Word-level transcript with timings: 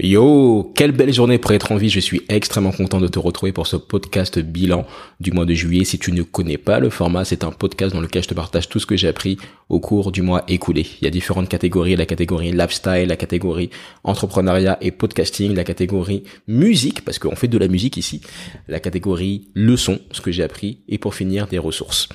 Yo, 0.00 0.72
quelle 0.74 0.90
belle 0.90 1.12
journée 1.12 1.38
pour 1.38 1.52
être 1.52 1.70
en 1.70 1.76
vie. 1.76 1.88
Je 1.88 2.00
suis 2.00 2.22
extrêmement 2.28 2.72
content 2.72 3.00
de 3.00 3.06
te 3.06 3.20
retrouver 3.20 3.52
pour 3.52 3.68
ce 3.68 3.76
podcast 3.76 4.40
bilan 4.40 4.84
du 5.20 5.30
mois 5.30 5.44
de 5.44 5.54
juillet. 5.54 5.84
Si 5.84 6.00
tu 6.00 6.10
ne 6.10 6.24
connais 6.24 6.58
pas 6.58 6.80
le 6.80 6.90
format, 6.90 7.24
c'est 7.24 7.44
un 7.44 7.52
podcast 7.52 7.94
dans 7.94 8.00
lequel 8.00 8.24
je 8.24 8.28
te 8.28 8.34
partage 8.34 8.68
tout 8.68 8.80
ce 8.80 8.86
que 8.86 8.96
j'ai 8.96 9.06
appris 9.06 9.38
au 9.68 9.78
cours 9.78 10.10
du 10.10 10.20
mois 10.20 10.42
écoulé. 10.48 10.84
Il 11.00 11.04
y 11.04 11.06
a 11.06 11.10
différentes 11.10 11.48
catégories, 11.48 11.94
la 11.94 12.06
catégorie 12.06 12.50
lifestyle, 12.50 13.06
la 13.06 13.14
catégorie 13.14 13.70
entrepreneuriat 14.02 14.78
et 14.80 14.90
podcasting, 14.90 15.54
la 15.54 15.62
catégorie 15.62 16.24
musique, 16.48 17.04
parce 17.04 17.20
qu'on 17.20 17.36
fait 17.36 17.46
de 17.46 17.56
la 17.56 17.68
musique 17.68 17.96
ici, 17.96 18.20
la 18.66 18.80
catégorie 18.80 19.52
leçons, 19.54 20.00
ce 20.10 20.20
que 20.20 20.32
j'ai 20.32 20.42
appris, 20.42 20.82
et 20.88 20.98
pour 20.98 21.14
finir, 21.14 21.46
des 21.46 21.58
ressources. 21.58 22.08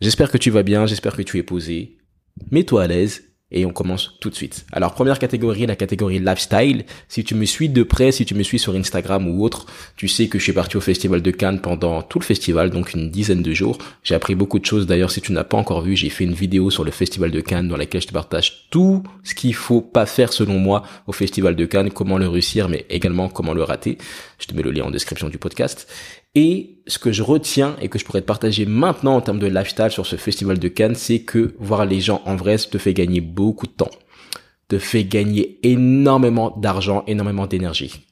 J'espère 0.00 0.32
que 0.32 0.38
tu 0.38 0.50
vas 0.50 0.64
bien, 0.64 0.86
j'espère 0.86 1.14
que 1.14 1.22
tu 1.22 1.38
es 1.38 1.44
posé. 1.44 1.98
Mets-toi 2.50 2.82
à 2.82 2.86
l'aise 2.88 3.22
et 3.52 3.64
on 3.64 3.70
commence 3.70 4.14
tout 4.20 4.28
de 4.28 4.34
suite. 4.34 4.66
Alors 4.72 4.92
première 4.94 5.18
catégorie, 5.18 5.66
la 5.66 5.76
catégorie 5.76 6.18
lifestyle. 6.18 6.84
Si 7.08 7.22
tu 7.22 7.34
me 7.34 7.44
suis 7.44 7.68
de 7.68 7.82
près, 7.84 8.10
si 8.10 8.24
tu 8.24 8.34
me 8.34 8.42
suis 8.42 8.58
sur 8.58 8.74
Instagram 8.74 9.28
ou 9.28 9.44
autre, 9.44 9.66
tu 9.96 10.08
sais 10.08 10.26
que 10.26 10.38
je 10.38 10.44
suis 10.44 10.52
parti 10.52 10.76
au 10.76 10.80
festival 10.80 11.22
de 11.22 11.30
Cannes 11.30 11.60
pendant 11.60 12.02
tout 12.02 12.18
le 12.18 12.24
festival, 12.24 12.70
donc 12.70 12.94
une 12.94 13.10
dizaine 13.10 13.42
de 13.42 13.52
jours. 13.52 13.78
J'ai 14.02 14.14
appris 14.16 14.34
beaucoup 14.34 14.58
de 14.58 14.66
choses. 14.66 14.86
D'ailleurs, 14.86 15.12
si 15.12 15.20
tu 15.20 15.32
n'as 15.32 15.44
pas 15.44 15.56
encore 15.56 15.82
vu, 15.82 15.94
j'ai 15.94 16.08
fait 16.08 16.24
une 16.24 16.34
vidéo 16.34 16.70
sur 16.70 16.84
le 16.84 16.90
festival 16.90 17.30
de 17.30 17.40
Cannes 17.40 17.68
dans 17.68 17.76
laquelle 17.76 18.02
je 18.02 18.08
te 18.08 18.12
partage 18.12 18.68
tout 18.70 19.04
ce 19.22 19.34
qu'il 19.34 19.54
faut 19.54 19.80
pas 19.80 20.06
faire 20.06 20.32
selon 20.32 20.58
moi 20.58 20.82
au 21.06 21.12
festival 21.12 21.54
de 21.54 21.64
Cannes, 21.66 21.90
comment 21.90 22.18
le 22.18 22.28
réussir, 22.28 22.68
mais 22.68 22.84
également 22.90 23.28
comment 23.28 23.54
le 23.54 23.62
rater. 23.62 23.98
Je 24.38 24.46
te 24.46 24.54
mets 24.54 24.62
le 24.62 24.72
lien 24.72 24.84
en 24.84 24.90
description 24.90 25.28
du 25.28 25.38
podcast. 25.38 25.86
Et 26.36 26.82
ce 26.86 26.98
que 26.98 27.12
je 27.12 27.22
retiens 27.22 27.76
et 27.80 27.88
que 27.88 27.98
je 27.98 28.04
pourrais 28.04 28.20
te 28.20 28.26
partager 28.26 28.66
maintenant 28.66 29.16
en 29.16 29.22
termes 29.22 29.38
de 29.38 29.46
lifestyle 29.46 29.90
sur 29.90 30.04
ce 30.04 30.16
festival 30.16 30.58
de 30.58 30.68
Cannes, 30.68 30.94
c'est 30.94 31.20
que 31.20 31.54
voir 31.58 31.86
les 31.86 31.98
gens 31.98 32.20
en 32.26 32.36
vrai 32.36 32.58
te 32.58 32.76
fait 32.76 32.92
gagner 32.92 33.22
beaucoup 33.22 33.66
de 33.66 33.72
temps, 33.72 33.90
te 34.68 34.78
fait 34.78 35.04
gagner 35.04 35.58
énormément 35.62 36.54
d'argent, 36.58 37.04
énormément 37.06 37.46
d'énergie. 37.46 38.04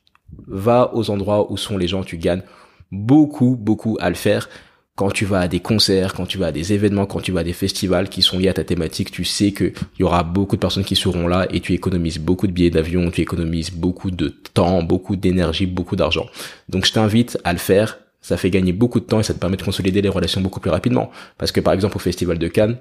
Va 0.46 0.90
aux 0.94 1.10
endroits 1.10 1.52
où 1.52 1.58
sont 1.58 1.76
les 1.76 1.86
gens, 1.86 2.02
tu 2.02 2.16
gagnes 2.16 2.42
beaucoup, 2.90 3.56
beaucoup 3.60 3.98
à 4.00 4.08
le 4.08 4.14
faire. 4.14 4.48
Quand 4.96 5.10
tu 5.10 5.26
vas 5.26 5.40
à 5.40 5.48
des 5.48 5.60
concerts, 5.60 6.14
quand 6.14 6.24
tu 6.24 6.38
vas 6.38 6.46
à 6.46 6.52
des 6.52 6.72
événements, 6.72 7.04
quand 7.04 7.20
tu 7.20 7.32
vas 7.32 7.40
à 7.40 7.44
des 7.44 7.52
festivals 7.52 8.08
qui 8.08 8.22
sont 8.22 8.38
liés 8.38 8.48
à 8.48 8.54
ta 8.54 8.64
thématique, 8.64 9.10
tu 9.10 9.24
sais 9.24 9.52
qu'il 9.52 9.74
y 9.98 10.02
aura 10.02 10.22
beaucoup 10.22 10.56
de 10.56 10.60
personnes 10.60 10.84
qui 10.84 10.96
seront 10.96 11.28
là 11.28 11.46
et 11.50 11.60
tu 11.60 11.74
économises 11.74 12.18
beaucoup 12.18 12.46
de 12.46 12.52
billets 12.52 12.70
d'avion, 12.70 13.10
tu 13.10 13.20
économises 13.20 13.70
beaucoup 13.70 14.10
de 14.10 14.28
temps, 14.28 14.82
beaucoup 14.82 15.16
d'énergie, 15.16 15.66
beaucoup 15.66 15.96
d'argent. 15.96 16.26
Donc 16.70 16.86
je 16.86 16.92
t'invite 16.92 17.38
à 17.44 17.52
le 17.52 17.58
faire 17.58 17.98
ça 18.24 18.38
fait 18.38 18.48
gagner 18.48 18.72
beaucoup 18.72 19.00
de 19.00 19.04
temps 19.04 19.20
et 19.20 19.22
ça 19.22 19.34
te 19.34 19.38
permet 19.38 19.58
de 19.58 19.62
consolider 19.62 20.00
les 20.00 20.08
relations 20.08 20.40
beaucoup 20.40 20.58
plus 20.58 20.70
rapidement. 20.70 21.10
Parce 21.36 21.52
que 21.52 21.60
par 21.60 21.74
exemple 21.74 21.98
au 21.98 22.00
Festival 22.00 22.38
de 22.38 22.48
Cannes, 22.48 22.78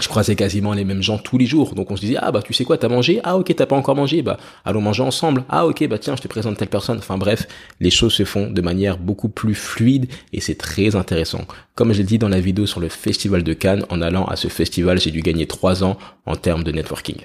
je 0.00 0.08
croisais 0.08 0.36
quasiment 0.36 0.72
les 0.72 0.84
mêmes 0.84 1.02
gens 1.02 1.18
tous 1.18 1.36
les 1.36 1.44
jours. 1.44 1.74
Donc 1.74 1.90
on 1.90 1.96
se 1.96 2.00
disait, 2.00 2.16
ah 2.18 2.32
bah 2.32 2.40
tu 2.40 2.54
sais 2.54 2.64
quoi, 2.64 2.78
t'as 2.78 2.88
mangé? 2.88 3.20
Ah 3.24 3.36
ok, 3.36 3.54
t'as 3.54 3.66
pas 3.66 3.76
encore 3.76 3.94
mangé 3.94 4.22
Bah 4.22 4.38
allons 4.64 4.80
manger 4.80 5.02
ensemble. 5.02 5.44
Ah 5.50 5.66
ok, 5.66 5.86
bah 5.86 5.98
tiens, 5.98 6.16
je 6.16 6.22
te 6.22 6.28
présente 6.28 6.56
telle 6.56 6.68
personne. 6.68 6.96
Enfin 6.96 7.18
bref, 7.18 7.46
les 7.78 7.90
choses 7.90 8.14
se 8.14 8.24
font 8.24 8.50
de 8.50 8.62
manière 8.62 8.96
beaucoup 8.96 9.28
plus 9.28 9.54
fluide 9.54 10.06
et 10.32 10.40
c'est 10.40 10.54
très 10.54 10.96
intéressant. 10.96 11.42
Comme 11.74 11.92
je 11.92 11.98
l'ai 11.98 12.04
dit 12.04 12.18
dans 12.18 12.30
la 12.30 12.40
vidéo 12.40 12.64
sur 12.64 12.80
le 12.80 12.88
Festival 12.88 13.42
de 13.42 13.52
Cannes, 13.52 13.84
en 13.90 14.00
allant 14.00 14.24
à 14.24 14.36
ce 14.36 14.48
festival, 14.48 14.98
j'ai 14.98 15.10
dû 15.10 15.20
gagner 15.20 15.46
trois 15.46 15.84
ans 15.84 15.98
en 16.24 16.36
termes 16.36 16.64
de 16.64 16.72
networking. 16.72 17.16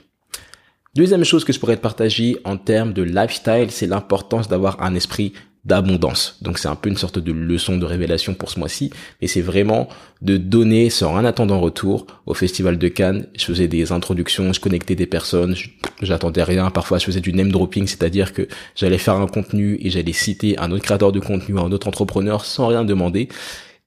Deuxième 0.95 1.23
chose 1.23 1.45
que 1.45 1.53
je 1.53 1.59
pourrais 1.59 1.77
te 1.77 1.81
partager 1.81 2.39
en 2.43 2.57
termes 2.57 2.93
de 2.93 3.03
lifestyle, 3.03 3.67
c'est 3.69 3.87
l'importance 3.87 4.47
d'avoir 4.47 4.81
un 4.81 4.95
esprit 4.95 5.33
d'abondance. 5.69 6.37
Donc 6.41 6.57
c'est 6.57 6.67
un 6.67 6.75
peu 6.75 6.89
une 6.89 6.97
sorte 6.97 7.19
de 7.19 7.31
leçon 7.31 7.77
de 7.77 7.85
révélation 7.85 8.33
pour 8.33 8.49
ce 8.49 8.59
mois-ci, 8.59 8.89
mais 9.21 9.27
c'est 9.27 9.41
vraiment 9.41 9.87
de 10.21 10.35
donner 10.35 10.89
sans 10.89 11.13
rien 11.13 11.23
attendre 11.23 11.53
en 11.53 11.61
retour 11.61 12.07
au 12.25 12.33
Festival 12.33 12.77
de 12.77 12.87
Cannes. 12.87 13.27
Je 13.37 13.45
faisais 13.45 13.67
des 13.67 13.91
introductions, 13.91 14.51
je 14.51 14.59
connectais 14.59 14.95
des 14.95 15.05
personnes, 15.05 15.55
j'attendais 16.01 16.43
rien. 16.43 16.71
Parfois 16.71 16.97
je 16.97 17.05
faisais 17.05 17.21
du 17.21 17.31
name 17.33 17.51
dropping, 17.51 17.85
c'est-à-dire 17.85 18.33
que 18.33 18.47
j'allais 18.75 18.97
faire 18.97 19.13
un 19.13 19.27
contenu 19.27 19.77
et 19.79 19.91
j'allais 19.91 20.11
citer 20.11 20.57
un 20.57 20.71
autre 20.71 20.83
créateur 20.83 21.11
de 21.11 21.19
contenu, 21.19 21.57
un 21.59 21.71
autre 21.71 21.87
entrepreneur 21.87 22.43
sans 22.43 22.67
rien 22.67 22.83
demander. 22.83 23.29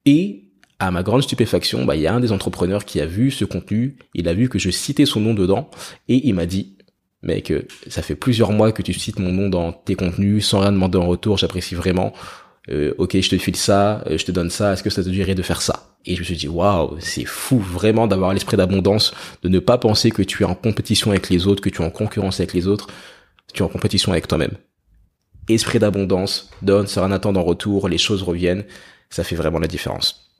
Et 0.06 0.44
à 0.78 0.90
ma 0.92 1.02
grande 1.02 1.22
stupéfaction, 1.22 1.84
bah, 1.84 1.96
il 1.96 2.02
y 2.02 2.06
a 2.06 2.14
un 2.14 2.20
des 2.20 2.32
entrepreneurs 2.32 2.84
qui 2.84 3.00
a 3.00 3.06
vu 3.06 3.30
ce 3.32 3.44
contenu, 3.44 3.96
il 4.14 4.28
a 4.28 4.34
vu 4.34 4.48
que 4.48 4.58
je 4.58 4.70
citais 4.70 5.06
son 5.06 5.20
nom 5.20 5.34
dedans 5.34 5.68
et 6.08 6.26
il 6.28 6.34
m'a 6.34 6.46
dit 6.46 6.76
mec, 7.22 7.50
euh, 7.50 7.62
ça 7.88 8.02
fait 8.02 8.14
plusieurs 8.14 8.52
mois 8.52 8.72
que 8.72 8.82
tu 8.82 8.92
cites 8.92 9.18
mon 9.18 9.32
nom 9.32 9.48
dans 9.48 9.72
tes 9.72 9.94
contenus 9.94 10.46
sans 10.46 10.60
rien 10.60 10.72
demander 10.72 10.98
en 10.98 11.06
retour, 11.06 11.38
j'apprécie 11.38 11.74
vraiment. 11.74 12.12
Euh, 12.70 12.94
ok, 12.98 13.20
je 13.20 13.28
te 13.28 13.38
file 13.38 13.56
ça, 13.56 14.04
euh, 14.06 14.18
je 14.18 14.24
te 14.24 14.32
donne 14.32 14.50
ça, 14.50 14.72
est-ce 14.72 14.82
que 14.82 14.90
ça 14.90 15.02
te 15.02 15.08
dirait 15.08 15.34
de 15.34 15.42
faire 15.42 15.62
ça? 15.62 15.96
Et 16.04 16.14
je 16.14 16.20
me 16.20 16.24
suis 16.24 16.36
dit, 16.36 16.48
waouh, 16.48 16.96
c'est 17.00 17.24
fou 17.24 17.58
vraiment 17.58 18.06
d'avoir 18.06 18.32
l'esprit 18.32 18.56
d'abondance, 18.56 19.14
de 19.42 19.48
ne 19.48 19.58
pas 19.58 19.78
penser 19.78 20.10
que 20.10 20.22
tu 20.22 20.42
es 20.42 20.46
en 20.46 20.54
compétition 20.54 21.10
avec 21.10 21.28
les 21.28 21.46
autres, 21.46 21.62
que 21.62 21.70
tu 21.70 21.82
es 21.82 21.84
en 21.84 21.90
concurrence 21.90 22.40
avec 22.40 22.54
les 22.54 22.66
autres, 22.66 22.88
tu 23.52 23.62
es 23.62 23.64
en 23.64 23.68
compétition 23.68 24.12
avec 24.12 24.28
toi-même. 24.28 24.56
Esprit 25.48 25.78
d'abondance, 25.78 26.50
donne 26.62 26.86
sans 26.86 27.04
rien 27.04 27.12
attendre 27.12 27.40
en 27.40 27.44
retour, 27.44 27.88
les 27.88 27.98
choses 27.98 28.22
reviennent, 28.22 28.64
ça 29.10 29.24
fait 29.24 29.36
vraiment 29.36 29.58
la 29.58 29.68
différence. 29.68 30.31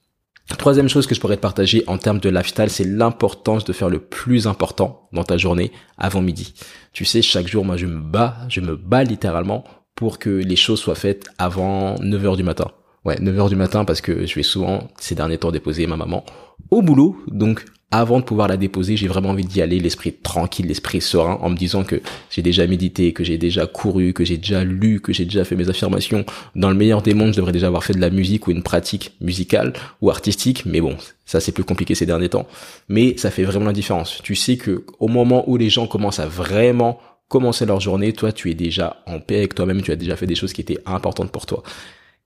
Troisième 0.59 0.89
chose 0.89 1.07
que 1.07 1.15
je 1.15 1.21
pourrais 1.21 1.37
te 1.37 1.43
partager 1.43 1.85
en 1.87 1.99
termes 1.99 2.19
de 2.19 2.29
lifestyle, 2.29 2.69
c'est 2.69 2.85
l'importance 2.85 3.65
de 3.65 3.73
faire 3.73 3.89
le 3.89 4.01
plus 4.01 4.47
important 4.47 5.09
dans 5.13 5.25
ta 5.25 5.37
journée 5.37 5.73
avant 5.99 6.21
midi. 6.21 6.55
Tu 6.93 7.05
sais, 7.05 7.23
chaque 7.23 7.49
jour, 7.49 7.65
moi, 7.65 7.77
je 7.77 7.87
me 7.87 8.01
bats, 8.01 8.37
je 8.49 8.61
me 8.61 8.77
bats 8.77 9.05
littéralement 9.05 9.65
pour 9.95 10.19
que 10.19 10.31
les 10.31 10.57
choses 10.57 10.81
soient 10.81 10.95
faites 10.95 11.27
avant 11.39 11.99
9 12.01 12.27
heures 12.27 12.37
du 12.37 12.43
matin. 12.43 12.67
Ouais, 13.05 13.19
9 13.21 13.39
heures 13.39 13.49
du 13.49 13.57
matin 13.57 13.85
parce 13.85 14.01
que 14.01 14.27
je 14.27 14.35
vais 14.35 14.43
souvent, 14.43 14.89
ces 14.99 15.15
derniers 15.15 15.39
temps, 15.39 15.53
déposer 15.53 15.87
ma 15.87 15.97
maman 15.97 16.25
au 16.71 16.83
boulot. 16.83 17.17
Donc, 17.29 17.65
avant 17.93 18.19
de 18.19 18.25
pouvoir 18.25 18.49
la 18.49 18.57
déposer, 18.57 18.97
j'ai 18.97 19.07
vraiment 19.07 19.29
envie 19.29 19.45
d'y 19.45 19.61
aller, 19.61 19.79
l'esprit 19.79 20.15
tranquille, 20.15 20.67
l'esprit 20.67 21.03
serein, 21.03 21.39
en 21.43 21.51
me 21.51 21.57
disant 21.57 21.85
que 21.85 22.01
j'ai 22.31 22.41
déjà 22.41 22.67
médité, 22.67 23.13
que 23.13 23.23
j'ai 23.23 23.37
déjà 23.37 23.67
couru, 23.67 24.15
que 24.15 24.25
j'ai 24.25 24.39
déjà 24.39 24.65
lu, 24.65 25.01
que 25.01 25.13
j'ai 25.13 25.27
déjà 25.27 25.45
fait 25.45 25.57
mes 25.57 25.69
affirmations. 25.69 26.25
Dans 26.57 26.71
le 26.71 26.75
meilleur 26.75 27.03
des 27.03 27.13
mondes, 27.13 27.33
je 27.33 27.37
devrais 27.37 27.53
déjà 27.53 27.67
avoir 27.67 27.85
fait 27.85 27.93
de 27.93 28.01
la 28.01 28.09
musique 28.09 28.47
ou 28.47 28.51
une 28.51 28.63
pratique 28.63 29.13
musicale 29.21 29.75
ou 30.01 30.11
artistique, 30.11 30.65
mais 30.65 30.81
bon, 30.81 30.97
ça 31.27 31.39
c'est 31.39 31.53
plus 31.53 31.65
compliqué 31.65 31.95
ces 31.95 32.07
derniers 32.07 32.31
temps. 32.31 32.49
Mais 32.89 33.17
ça 33.19 33.31
fait 33.31 33.45
vraiment 33.45 33.67
la 33.67 33.73
différence. 33.75 34.21
Tu 34.23 34.35
sais 34.35 34.57
que 34.57 34.85
au 34.99 35.09
moment 35.09 35.45
où 35.47 35.59
les 35.59 35.69
gens 35.69 35.87
commencent 35.87 36.21
à 36.21 36.27
vraiment 36.27 36.99
commencer 37.29 37.67
leur 37.67 37.81
journée, 37.81 38.15
toi 38.15 38.33
tu 38.33 38.51
es 38.51 38.55
déjà 38.55 39.03
en 39.07 39.21
paix 39.21 39.37
avec 39.37 39.55
toi-même, 39.55 39.83
tu 39.83 39.93
as 39.93 39.97
déjà 39.97 40.17
fait 40.17 40.27
des 40.27 40.35
choses 40.35 40.55
qui 40.55 40.63
étaient 40.63 40.79
importantes 40.87 41.31
pour 41.31 41.45
toi. 41.45 41.63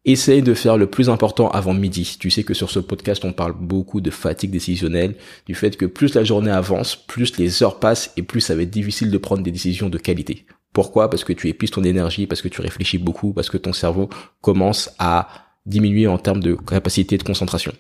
Essaye 0.09 0.41
de 0.41 0.55
faire 0.55 0.79
le 0.79 0.87
plus 0.87 1.11
important 1.11 1.51
avant 1.51 1.75
midi. 1.75 2.17
Tu 2.21 2.31
sais 2.31 2.45
que 2.45 2.55
sur 2.55 2.71
ce 2.71 2.79
podcast, 2.79 3.25
on 3.25 3.33
parle 3.33 3.55
beaucoup 3.59 4.01
de 4.01 4.11
fatigue 4.11 4.53
décisionnelle, 4.53 5.17
du 5.47 5.55
fait 5.57 5.77
que 5.77 5.85
plus 5.85 6.15
la 6.15 6.23
journée 6.23 6.51
avance, 6.51 6.95
plus 6.95 7.37
les 7.39 7.65
heures 7.65 7.81
passent 7.81 8.13
et 8.17 8.23
plus 8.23 8.41
ça 8.41 8.55
va 8.55 8.63
être 8.63 8.71
difficile 8.71 9.11
de 9.11 9.19
prendre 9.19 9.43
des 9.43 9.51
décisions 9.51 9.89
de 9.89 9.99
qualité. 9.99 10.47
Pourquoi? 10.73 11.11
Parce 11.11 11.25
que 11.25 11.33
tu 11.33 11.49
épuises 11.49 11.73
ton 11.73 11.83
énergie, 11.83 12.29
parce 12.29 12.41
que 12.41 12.47
tu 12.47 12.61
réfléchis 12.61 12.99
beaucoup, 12.99 13.33
parce 13.33 13.51
que 13.51 13.57
ton 13.57 13.73
cerveau 13.73 14.09
commence 14.43 14.91
à 15.01 15.29
diminuer 15.67 16.07
en 16.07 16.19
termes 16.19 16.41
de 16.41 16.55
capacité 16.55 17.19
de 17.19 17.25
concentration. 17.25 17.73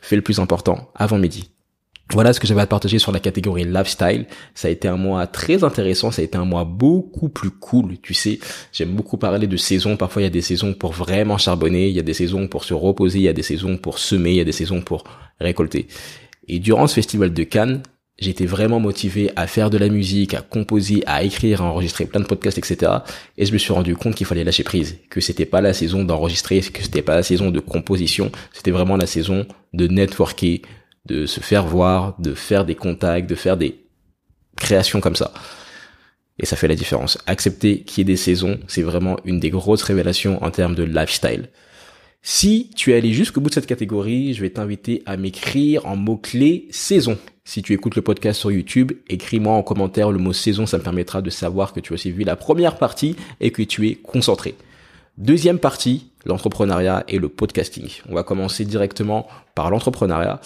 Fais 0.00 0.16
le 0.16 0.22
plus 0.22 0.40
important 0.40 0.90
avant 0.94 1.18
midi. 1.18 1.50
Voilà 2.12 2.32
ce 2.32 2.40
que 2.40 2.46
j'avais 2.48 2.60
à 2.60 2.66
partager 2.66 2.98
sur 2.98 3.12
la 3.12 3.20
catégorie 3.20 3.64
lifestyle. 3.64 4.26
Ça 4.54 4.66
a 4.66 4.70
été 4.70 4.88
un 4.88 4.96
mois 4.96 5.28
très 5.28 5.62
intéressant, 5.62 6.10
ça 6.10 6.22
a 6.22 6.24
été 6.24 6.36
un 6.36 6.44
mois 6.44 6.64
beaucoup 6.64 7.28
plus 7.28 7.50
cool. 7.50 7.98
Tu 8.02 8.14
sais, 8.14 8.40
j'aime 8.72 8.90
beaucoup 8.90 9.16
parler 9.16 9.46
de 9.46 9.56
saisons. 9.56 9.96
Parfois, 9.96 10.22
il 10.22 10.24
y 10.24 10.28
a 10.28 10.30
des 10.30 10.40
saisons 10.40 10.74
pour 10.74 10.92
vraiment 10.92 11.38
charbonner, 11.38 11.88
il 11.88 11.94
y 11.94 12.00
a 12.00 12.02
des 12.02 12.14
saisons 12.14 12.48
pour 12.48 12.64
se 12.64 12.74
reposer, 12.74 13.20
il 13.20 13.24
y 13.24 13.28
a 13.28 13.32
des 13.32 13.44
saisons 13.44 13.76
pour 13.76 13.98
semer, 13.98 14.30
il 14.30 14.36
y 14.36 14.40
a 14.40 14.44
des 14.44 14.50
saisons 14.50 14.80
pour 14.80 15.04
récolter. 15.38 15.86
Et 16.48 16.58
durant 16.58 16.88
ce 16.88 16.94
festival 16.94 17.32
de 17.32 17.44
Cannes, 17.44 17.82
j'étais 18.18 18.46
vraiment 18.46 18.80
motivé 18.80 19.30
à 19.36 19.46
faire 19.46 19.70
de 19.70 19.78
la 19.78 19.88
musique, 19.88 20.34
à 20.34 20.42
composer, 20.42 21.04
à 21.06 21.22
écrire, 21.22 21.62
à 21.62 21.66
enregistrer 21.66 22.06
plein 22.06 22.20
de 22.20 22.26
podcasts, 22.26 22.58
etc. 22.58 22.90
Et 23.38 23.46
je 23.46 23.52
me 23.52 23.58
suis 23.58 23.72
rendu 23.72 23.94
compte 23.94 24.16
qu'il 24.16 24.26
fallait 24.26 24.42
lâcher 24.42 24.64
prise, 24.64 24.98
que 25.10 25.20
c'était 25.20 25.46
pas 25.46 25.60
la 25.60 25.72
saison 25.72 26.02
d'enregistrer, 26.02 26.60
que 26.60 26.82
c'était 26.82 27.02
pas 27.02 27.14
la 27.14 27.22
saison 27.22 27.52
de 27.52 27.60
composition, 27.60 28.32
c'était 28.52 28.72
vraiment 28.72 28.96
la 28.96 29.06
saison 29.06 29.46
de 29.72 29.86
networker, 29.86 30.62
de 31.06 31.26
se 31.26 31.40
faire 31.40 31.66
voir, 31.66 32.20
de 32.20 32.34
faire 32.34 32.64
des 32.64 32.74
contacts, 32.74 33.28
de 33.28 33.34
faire 33.34 33.56
des 33.56 33.80
créations 34.56 35.00
comme 35.00 35.16
ça. 35.16 35.32
Et 36.38 36.46
ça 36.46 36.56
fait 36.56 36.68
la 36.68 36.74
différence. 36.74 37.18
Accepter 37.26 37.80
qu'il 37.80 37.98
y 37.98 38.00
ait 38.02 38.12
des 38.12 38.16
saisons, 38.16 38.58
c'est 38.66 38.82
vraiment 38.82 39.18
une 39.24 39.40
des 39.40 39.50
grosses 39.50 39.82
révélations 39.82 40.42
en 40.42 40.50
termes 40.50 40.74
de 40.74 40.84
lifestyle. 40.84 41.50
Si 42.22 42.70
tu 42.76 42.92
es 42.92 42.96
allé 42.96 43.12
jusqu'au 43.12 43.40
bout 43.40 43.48
de 43.48 43.54
cette 43.54 43.66
catégorie, 43.66 44.34
je 44.34 44.42
vais 44.42 44.50
t'inviter 44.50 45.02
à 45.06 45.16
m'écrire 45.16 45.86
en 45.86 45.96
mot-clé 45.96 46.68
saison. 46.70 47.18
Si 47.44 47.62
tu 47.62 47.72
écoutes 47.72 47.96
le 47.96 48.02
podcast 48.02 48.40
sur 48.40 48.52
YouTube, 48.52 48.92
écris-moi 49.08 49.54
en 49.54 49.62
commentaire 49.62 50.12
le 50.12 50.18
mot 50.18 50.32
saison, 50.32 50.66
ça 50.66 50.78
me 50.78 50.82
permettra 50.82 51.22
de 51.22 51.30
savoir 51.30 51.72
que 51.72 51.80
tu 51.80 51.94
as 51.94 52.10
vu 52.10 52.24
la 52.24 52.36
première 52.36 52.76
partie 52.76 53.16
et 53.40 53.50
que 53.50 53.62
tu 53.62 53.88
es 53.88 53.94
concentré. 53.94 54.54
Deuxième 55.16 55.58
partie, 55.58 56.10
l'entrepreneuriat 56.24 57.04
et 57.08 57.18
le 57.18 57.28
podcasting. 57.28 57.88
On 58.08 58.14
va 58.14 58.22
commencer 58.22 58.64
directement 58.64 59.26
par 59.54 59.70
l'entrepreneuriat. 59.70 60.40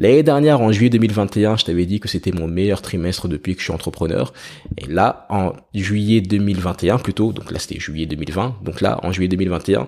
L'année 0.00 0.22
dernière, 0.22 0.62
en 0.62 0.72
juillet 0.72 0.88
2021, 0.88 1.58
je 1.58 1.66
t'avais 1.66 1.84
dit 1.84 2.00
que 2.00 2.08
c'était 2.08 2.32
mon 2.32 2.48
meilleur 2.48 2.80
trimestre 2.80 3.28
depuis 3.28 3.52
que 3.52 3.60
je 3.60 3.64
suis 3.64 3.72
entrepreneur. 3.74 4.32
Et 4.78 4.86
là, 4.86 5.26
en 5.28 5.52
juillet 5.74 6.22
2021 6.22 6.96
plutôt, 6.96 7.34
donc 7.34 7.52
là 7.52 7.58
c'était 7.58 7.78
juillet 7.78 8.06
2020, 8.06 8.60
donc 8.64 8.80
là, 8.80 8.98
en 9.02 9.12
juillet 9.12 9.28
2021, 9.28 9.86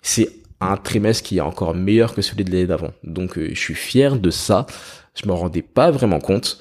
c'est 0.00 0.30
un 0.60 0.78
trimestre 0.78 1.22
qui 1.22 1.36
est 1.36 1.42
encore 1.42 1.74
meilleur 1.74 2.14
que 2.14 2.22
celui 2.22 2.44
de 2.44 2.50
l'année 2.50 2.66
d'avant. 2.66 2.92
Donc 3.04 3.36
euh, 3.36 3.50
je 3.52 3.58
suis 3.58 3.74
fier 3.74 4.16
de 4.16 4.30
ça. 4.30 4.66
Je 5.14 5.28
me 5.28 5.34
rendais 5.34 5.60
pas 5.60 5.90
vraiment 5.90 6.18
compte. 6.18 6.58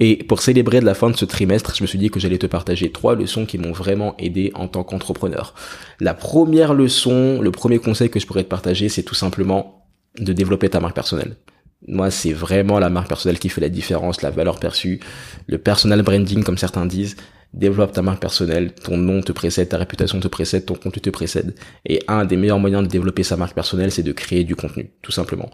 Et 0.00 0.16
pour 0.24 0.40
célébrer 0.40 0.80
de 0.80 0.86
la 0.86 0.94
fin 0.94 1.10
de 1.10 1.16
ce 1.16 1.26
trimestre, 1.26 1.74
je 1.76 1.82
me 1.82 1.86
suis 1.86 1.98
dit 1.98 2.08
que 2.08 2.20
j'allais 2.20 2.38
te 2.38 2.46
partager 2.46 2.90
trois 2.90 3.16
leçons 3.16 3.44
qui 3.44 3.58
m'ont 3.58 3.72
vraiment 3.72 4.16
aidé 4.18 4.50
en 4.54 4.66
tant 4.66 4.82
qu'entrepreneur. 4.82 5.52
La 6.00 6.14
première 6.14 6.72
leçon, 6.72 7.42
le 7.42 7.50
premier 7.50 7.80
conseil 7.80 8.08
que 8.08 8.18
je 8.18 8.26
pourrais 8.26 8.44
te 8.44 8.48
partager, 8.48 8.88
c'est 8.88 9.02
tout 9.02 9.14
simplement 9.14 9.84
de 10.18 10.32
développer 10.32 10.70
ta 10.70 10.80
marque 10.80 10.94
personnelle. 10.94 11.36
Moi, 11.86 12.10
c'est 12.10 12.32
vraiment 12.32 12.78
la 12.78 12.88
marque 12.88 13.08
personnelle 13.08 13.38
qui 13.38 13.48
fait 13.48 13.60
la 13.60 13.68
différence, 13.68 14.22
la 14.22 14.30
valeur 14.30 14.58
perçue, 14.58 15.00
le 15.46 15.58
personal 15.58 16.02
branding, 16.02 16.42
comme 16.42 16.58
certains 16.58 16.86
disent. 16.86 17.16
Développe 17.52 17.92
ta 17.92 18.02
marque 18.02 18.20
personnelle, 18.20 18.72
ton 18.72 18.96
nom 18.96 19.20
te 19.20 19.30
précède, 19.30 19.68
ta 19.68 19.78
réputation 19.78 20.18
te 20.18 20.26
précède, 20.26 20.66
ton 20.66 20.74
contenu 20.74 21.00
te 21.00 21.10
précède. 21.10 21.54
Et 21.86 22.02
un 22.08 22.24
des 22.24 22.36
meilleurs 22.36 22.58
moyens 22.58 22.82
de 22.82 22.88
développer 22.88 23.22
sa 23.22 23.36
marque 23.36 23.54
personnelle, 23.54 23.92
c'est 23.92 24.02
de 24.02 24.12
créer 24.12 24.42
du 24.42 24.56
contenu, 24.56 24.90
tout 25.02 25.12
simplement. 25.12 25.50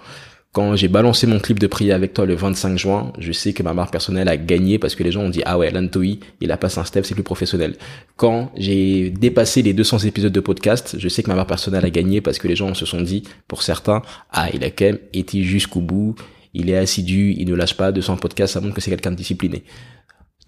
Quand 0.53 0.75
j'ai 0.75 0.89
balancé 0.89 1.29
mon 1.29 1.39
clip 1.39 1.61
de 1.61 1.69
prière 1.69 1.95
avec 1.95 2.13
toi 2.13 2.27
le 2.27 2.35
25 2.35 2.77
juin, 2.77 3.13
je 3.21 3.31
sais 3.31 3.53
que 3.53 3.63
ma 3.63 3.73
marque 3.73 3.93
personnelle 3.93 4.29
a 4.29 4.37
gagné 4.37 4.81
parce 4.81 4.97
que 4.97 5.05
les 5.05 5.13
gens 5.13 5.23
ont 5.23 5.29
dit 5.29 5.43
ah 5.47 5.57
ouais, 5.57 5.71
Lantoi, 5.71 6.19
il 6.41 6.51
a 6.51 6.57
passé 6.57 6.81
un 6.81 6.85
step, 6.85 7.07
c'est 7.07 7.15
plus 7.15 7.23
professionnel. 7.23 7.77
Quand 8.17 8.51
j'ai 8.57 9.11
dépassé 9.11 9.63
les 9.63 9.75
200 9.75 9.99
épisodes 10.01 10.33
de 10.33 10.41
podcast, 10.41 10.97
je 10.99 11.09
sais 11.09 11.23
que 11.23 11.29
ma 11.29 11.37
marque 11.37 11.49
personnelle 11.49 11.85
a 11.85 11.91
gagné 11.91 12.21
parce 12.21 12.39
que 12.39 12.49
les 12.49 12.57
gens 12.57 12.75
se 12.75 12.85
sont 12.85 13.01
dit, 13.01 13.23
pour 13.47 13.63
certains, 13.63 14.03
ah 14.33 14.49
il 14.53 14.65
a 14.65 14.71
quand 14.73 14.87
même 14.87 14.99
été 15.13 15.45
jusqu'au 15.45 15.83
bout, 15.83 16.17
il 16.53 16.69
est 16.69 16.77
assidu, 16.77 17.33
il 17.39 17.49
ne 17.49 17.55
lâche 17.55 17.77
pas, 17.77 17.93
200 17.93 18.17
podcasts, 18.17 18.55
ça 18.55 18.61
montre 18.61 18.75
que 18.75 18.81
c'est 18.81 18.91
quelqu'un 18.91 19.13
de 19.13 19.17
discipliné. 19.17 19.63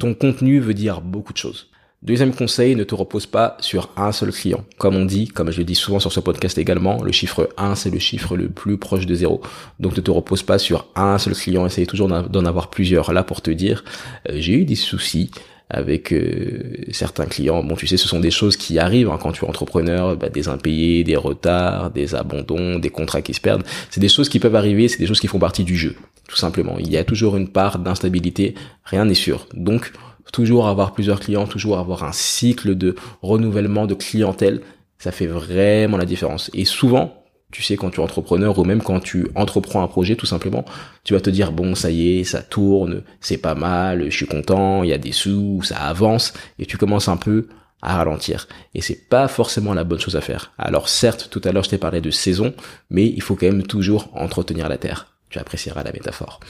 Ton 0.00 0.14
contenu 0.14 0.58
veut 0.58 0.74
dire 0.74 1.00
beaucoup 1.00 1.32
de 1.32 1.38
choses. 1.38 1.68
Deuxième 2.02 2.34
conseil, 2.34 2.74
ne 2.74 2.82
te 2.82 2.96
repose 2.96 3.26
pas 3.26 3.56
sur 3.60 3.90
un 3.96 4.10
seul 4.10 4.32
client. 4.32 4.64
Comme 4.76 4.96
on 4.96 5.04
dit, 5.04 5.28
comme 5.28 5.52
je 5.52 5.58
le 5.58 5.64
dis 5.64 5.76
souvent 5.76 6.00
sur 6.00 6.10
ce 6.10 6.18
podcast 6.18 6.58
également, 6.58 7.00
le 7.00 7.12
chiffre 7.12 7.50
1, 7.56 7.76
c'est 7.76 7.90
le 7.90 8.00
chiffre 8.00 8.36
le 8.36 8.48
plus 8.48 8.76
proche 8.76 9.06
de 9.06 9.14
zéro. 9.14 9.40
Donc 9.78 9.96
ne 9.96 10.00
te 10.00 10.10
repose 10.10 10.42
pas 10.42 10.58
sur 10.58 10.88
un 10.96 11.16
seul 11.18 11.34
client, 11.34 11.64
essaye 11.64 11.86
toujours 11.86 12.08
d'en 12.08 12.44
avoir 12.44 12.70
plusieurs. 12.70 13.12
Là, 13.12 13.22
pour 13.22 13.40
te 13.40 13.52
dire, 13.52 13.84
euh, 14.28 14.32
j'ai 14.34 14.54
eu 14.54 14.64
des 14.64 14.74
soucis 14.74 15.30
avec 15.70 16.12
euh, 16.12 16.74
certains 16.90 17.26
clients. 17.26 17.62
Bon, 17.62 17.76
tu 17.76 17.86
sais, 17.86 17.96
ce 17.96 18.08
sont 18.08 18.18
des 18.18 18.32
choses 18.32 18.56
qui 18.56 18.80
arrivent 18.80 19.08
hein, 19.08 19.18
quand 19.22 19.30
tu 19.30 19.44
es 19.44 19.48
entrepreneur, 19.48 20.16
bah, 20.16 20.28
des 20.28 20.48
impayés, 20.48 21.04
des 21.04 21.16
retards, 21.16 21.92
des 21.92 22.16
abandons, 22.16 22.80
des 22.80 22.90
contrats 22.90 23.22
qui 23.22 23.32
se 23.32 23.40
perdent. 23.40 23.62
C'est 23.90 24.00
des 24.00 24.08
choses 24.08 24.28
qui 24.28 24.40
peuvent 24.40 24.56
arriver, 24.56 24.88
c'est 24.88 24.98
des 24.98 25.06
choses 25.06 25.20
qui 25.20 25.28
font 25.28 25.38
partie 25.38 25.62
du 25.62 25.76
jeu, 25.76 25.94
tout 26.26 26.36
simplement. 26.36 26.78
Il 26.80 26.90
y 26.90 26.96
a 26.96 27.04
toujours 27.04 27.36
une 27.36 27.46
part 27.46 27.78
d'instabilité, 27.78 28.54
rien 28.84 29.04
n'est 29.04 29.14
sûr. 29.14 29.46
Donc, 29.54 29.92
toujours 30.32 30.68
avoir 30.68 30.92
plusieurs 30.92 31.20
clients, 31.20 31.46
toujours 31.46 31.78
avoir 31.78 32.04
un 32.04 32.12
cycle 32.12 32.76
de 32.76 32.94
renouvellement 33.22 33.86
de 33.86 33.94
clientèle, 33.94 34.60
ça 34.98 35.10
fait 35.10 35.26
vraiment 35.26 35.96
la 35.96 36.04
différence. 36.04 36.50
Et 36.54 36.64
souvent, 36.64 37.22
tu 37.50 37.62
sais, 37.62 37.76
quand 37.76 37.90
tu 37.90 38.00
es 38.00 38.02
entrepreneur 38.02 38.58
ou 38.58 38.64
même 38.64 38.82
quand 38.82 39.00
tu 39.00 39.28
entreprends 39.34 39.82
un 39.82 39.88
projet, 39.88 40.16
tout 40.16 40.26
simplement, 40.26 40.64
tu 41.04 41.12
vas 41.12 41.20
te 41.20 41.30
dire, 41.30 41.52
bon, 41.52 41.74
ça 41.74 41.90
y 41.90 42.18
est, 42.18 42.24
ça 42.24 42.42
tourne, 42.42 43.02
c'est 43.20 43.36
pas 43.36 43.54
mal, 43.54 44.10
je 44.10 44.16
suis 44.16 44.26
content, 44.26 44.82
il 44.82 44.90
y 44.90 44.92
a 44.92 44.98
des 44.98 45.12
sous, 45.12 45.62
ça 45.62 45.76
avance, 45.76 46.32
et 46.58 46.66
tu 46.66 46.78
commences 46.78 47.08
un 47.08 47.18
peu 47.18 47.48
à 47.82 47.96
ralentir. 47.96 48.48
Et 48.74 48.80
c'est 48.80 49.08
pas 49.08 49.28
forcément 49.28 49.74
la 49.74 49.84
bonne 49.84 50.00
chose 50.00 50.16
à 50.16 50.20
faire. 50.20 50.52
Alors 50.56 50.88
certes, 50.88 51.28
tout 51.30 51.42
à 51.44 51.52
l'heure, 51.52 51.64
je 51.64 51.70
t'ai 51.70 51.78
parlé 51.78 52.00
de 52.00 52.10
saison, 52.10 52.54
mais 52.90 53.06
il 53.06 53.20
faut 53.20 53.34
quand 53.34 53.46
même 53.46 53.64
toujours 53.64 54.08
entretenir 54.14 54.68
la 54.68 54.78
terre. 54.78 55.08
Tu 55.28 55.38
apprécieras 55.38 55.82
la 55.82 55.92
métaphore. 55.92 56.40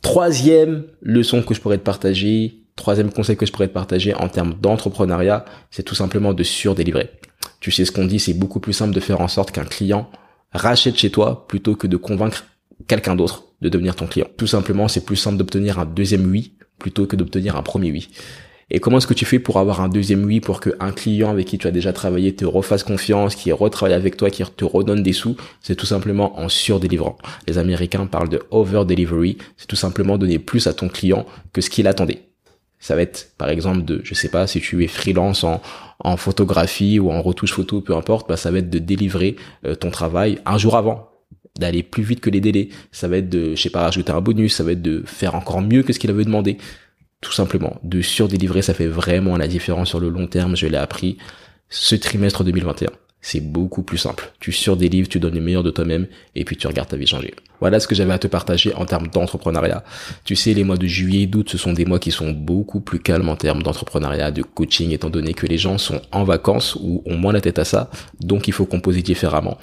Troisième 0.00 0.84
leçon 1.02 1.42
que 1.42 1.54
je 1.54 1.60
pourrais 1.60 1.78
te 1.78 1.82
partager, 1.82 2.63
Troisième 2.76 3.12
conseil 3.12 3.36
que 3.36 3.46
je 3.46 3.52
pourrais 3.52 3.68
te 3.68 3.72
partager 3.72 4.14
en 4.14 4.28
termes 4.28 4.54
d'entrepreneuriat, 4.60 5.44
c'est 5.70 5.84
tout 5.84 5.94
simplement 5.94 6.34
de 6.34 6.42
surdélivrer. 6.42 7.10
Tu 7.60 7.70
sais 7.70 7.84
ce 7.84 7.92
qu'on 7.92 8.04
dit, 8.04 8.18
c'est 8.18 8.34
beaucoup 8.34 8.60
plus 8.60 8.72
simple 8.72 8.94
de 8.94 9.00
faire 9.00 9.20
en 9.20 9.28
sorte 9.28 9.50
qu'un 9.52 9.64
client 9.64 10.10
rachète 10.52 10.96
chez 10.96 11.10
toi 11.10 11.46
plutôt 11.46 11.76
que 11.76 11.86
de 11.86 11.96
convaincre 11.96 12.44
quelqu'un 12.88 13.16
d'autre 13.16 13.44
de 13.60 13.68
devenir 13.68 13.96
ton 13.96 14.06
client. 14.06 14.26
Tout 14.36 14.46
simplement, 14.46 14.88
c'est 14.88 15.04
plus 15.04 15.16
simple 15.16 15.36
d'obtenir 15.36 15.78
un 15.78 15.86
deuxième 15.86 16.26
oui 16.26 16.54
plutôt 16.78 17.06
que 17.06 17.16
d'obtenir 17.16 17.56
un 17.56 17.62
premier 17.62 17.90
oui. 17.90 18.08
Et 18.70 18.80
comment 18.80 18.98
est-ce 18.98 19.06
que 19.06 19.14
tu 19.14 19.24
fais 19.24 19.38
pour 19.38 19.58
avoir 19.58 19.80
un 19.80 19.88
deuxième 19.88 20.24
oui 20.24 20.40
pour 20.40 20.60
qu'un 20.60 20.92
client 20.92 21.30
avec 21.30 21.46
qui 21.46 21.58
tu 21.58 21.66
as 21.66 21.70
déjà 21.70 21.92
travaillé 21.92 22.34
te 22.34 22.44
refasse 22.44 22.82
confiance, 22.82 23.34
qui 23.34 23.52
retravaille 23.52 23.94
avec 23.94 24.16
toi, 24.16 24.30
qui 24.30 24.42
te 24.42 24.64
redonne 24.64 25.02
des 25.02 25.12
sous? 25.12 25.36
C'est 25.60 25.76
tout 25.76 25.86
simplement 25.86 26.38
en 26.38 26.48
surdélivrant. 26.48 27.16
Les 27.46 27.58
Américains 27.58 28.06
parlent 28.06 28.30
de 28.30 28.42
over 28.50 28.84
delivery. 28.84 29.38
C'est 29.56 29.66
tout 29.66 29.76
simplement 29.76 30.18
donner 30.18 30.38
plus 30.38 30.66
à 30.66 30.72
ton 30.72 30.88
client 30.88 31.26
que 31.52 31.60
ce 31.60 31.70
qu'il 31.70 31.86
attendait. 31.86 32.22
Ça 32.84 32.94
va 32.94 33.00
être, 33.00 33.32
par 33.38 33.48
exemple, 33.48 33.82
de, 33.82 34.02
je 34.04 34.12
sais 34.12 34.28
pas, 34.28 34.46
si 34.46 34.60
tu 34.60 34.84
es 34.84 34.88
freelance 34.88 35.42
en, 35.42 35.62
photographie 36.18 36.98
ou 36.98 37.10
en 37.10 37.22
retouche 37.22 37.54
photo, 37.54 37.80
peu 37.80 37.96
importe, 37.96 38.28
bah, 38.28 38.36
ça 38.36 38.50
va 38.50 38.58
être 38.58 38.68
de 38.68 38.78
délivrer 38.78 39.36
euh, 39.64 39.74
ton 39.74 39.90
travail 39.90 40.38
un 40.44 40.58
jour 40.58 40.76
avant, 40.76 41.08
d'aller 41.58 41.82
plus 41.82 42.02
vite 42.02 42.20
que 42.20 42.28
les 42.28 42.42
délais. 42.42 42.68
Ça 42.92 43.08
va 43.08 43.16
être 43.16 43.30
de, 43.30 43.54
je 43.54 43.62
sais 43.62 43.70
pas, 43.70 43.80
rajouter 43.80 44.12
un 44.12 44.20
bonus, 44.20 44.56
ça 44.56 44.64
va 44.64 44.72
être 44.72 44.82
de 44.82 45.02
faire 45.06 45.34
encore 45.34 45.62
mieux 45.62 45.82
que 45.82 45.94
ce 45.94 45.98
qu'il 45.98 46.10
avait 46.10 46.26
demandé. 46.26 46.58
Tout 47.22 47.32
simplement, 47.32 47.78
de 47.84 48.02
surdélivrer, 48.02 48.60
ça 48.60 48.74
fait 48.74 48.86
vraiment 48.86 49.38
la 49.38 49.48
différence 49.48 49.88
sur 49.88 49.98
le 49.98 50.10
long 50.10 50.26
terme. 50.26 50.54
Je 50.54 50.66
l'ai 50.66 50.76
appris 50.76 51.16
ce 51.70 51.94
trimestre 51.94 52.44
2021 52.44 52.90
c'est 53.26 53.40
beaucoup 53.40 53.82
plus 53.82 53.96
simple. 53.96 54.30
Tu 54.38 54.52
surdélivres, 54.52 55.08
tu 55.08 55.18
donnes 55.18 55.34
le 55.34 55.40
meilleur 55.40 55.62
de 55.62 55.70
toi-même 55.70 56.06
et 56.34 56.44
puis 56.44 56.58
tu 56.58 56.66
regardes 56.66 56.90
ta 56.90 56.98
vie 56.98 57.06
changer. 57.06 57.32
Voilà 57.58 57.80
ce 57.80 57.88
que 57.88 57.94
j'avais 57.94 58.12
à 58.12 58.18
te 58.18 58.26
partager 58.26 58.74
en 58.74 58.84
termes 58.84 59.08
d'entrepreneuriat. 59.08 59.82
Tu 60.24 60.36
sais, 60.36 60.52
les 60.52 60.62
mois 60.62 60.76
de 60.76 60.86
juillet 60.86 61.22
et 61.22 61.26
d'août, 61.26 61.48
ce 61.48 61.56
sont 61.56 61.72
des 61.72 61.86
mois 61.86 61.98
qui 61.98 62.10
sont 62.10 62.32
beaucoup 62.32 62.80
plus 62.80 62.98
calmes 62.98 63.30
en 63.30 63.36
termes 63.36 63.62
d'entrepreneuriat, 63.62 64.30
de 64.30 64.42
coaching, 64.42 64.90
étant 64.90 65.08
donné 65.08 65.32
que 65.32 65.46
les 65.46 65.56
gens 65.56 65.78
sont 65.78 66.02
en 66.12 66.24
vacances 66.24 66.76
ou 66.78 67.02
ont 67.06 67.16
moins 67.16 67.32
la 67.32 67.40
tête 67.40 67.58
à 67.58 67.64
ça. 67.64 67.90
Donc, 68.20 68.46
il 68.46 68.52
faut 68.52 68.66
composer 68.66 69.00
différemment. 69.00 69.56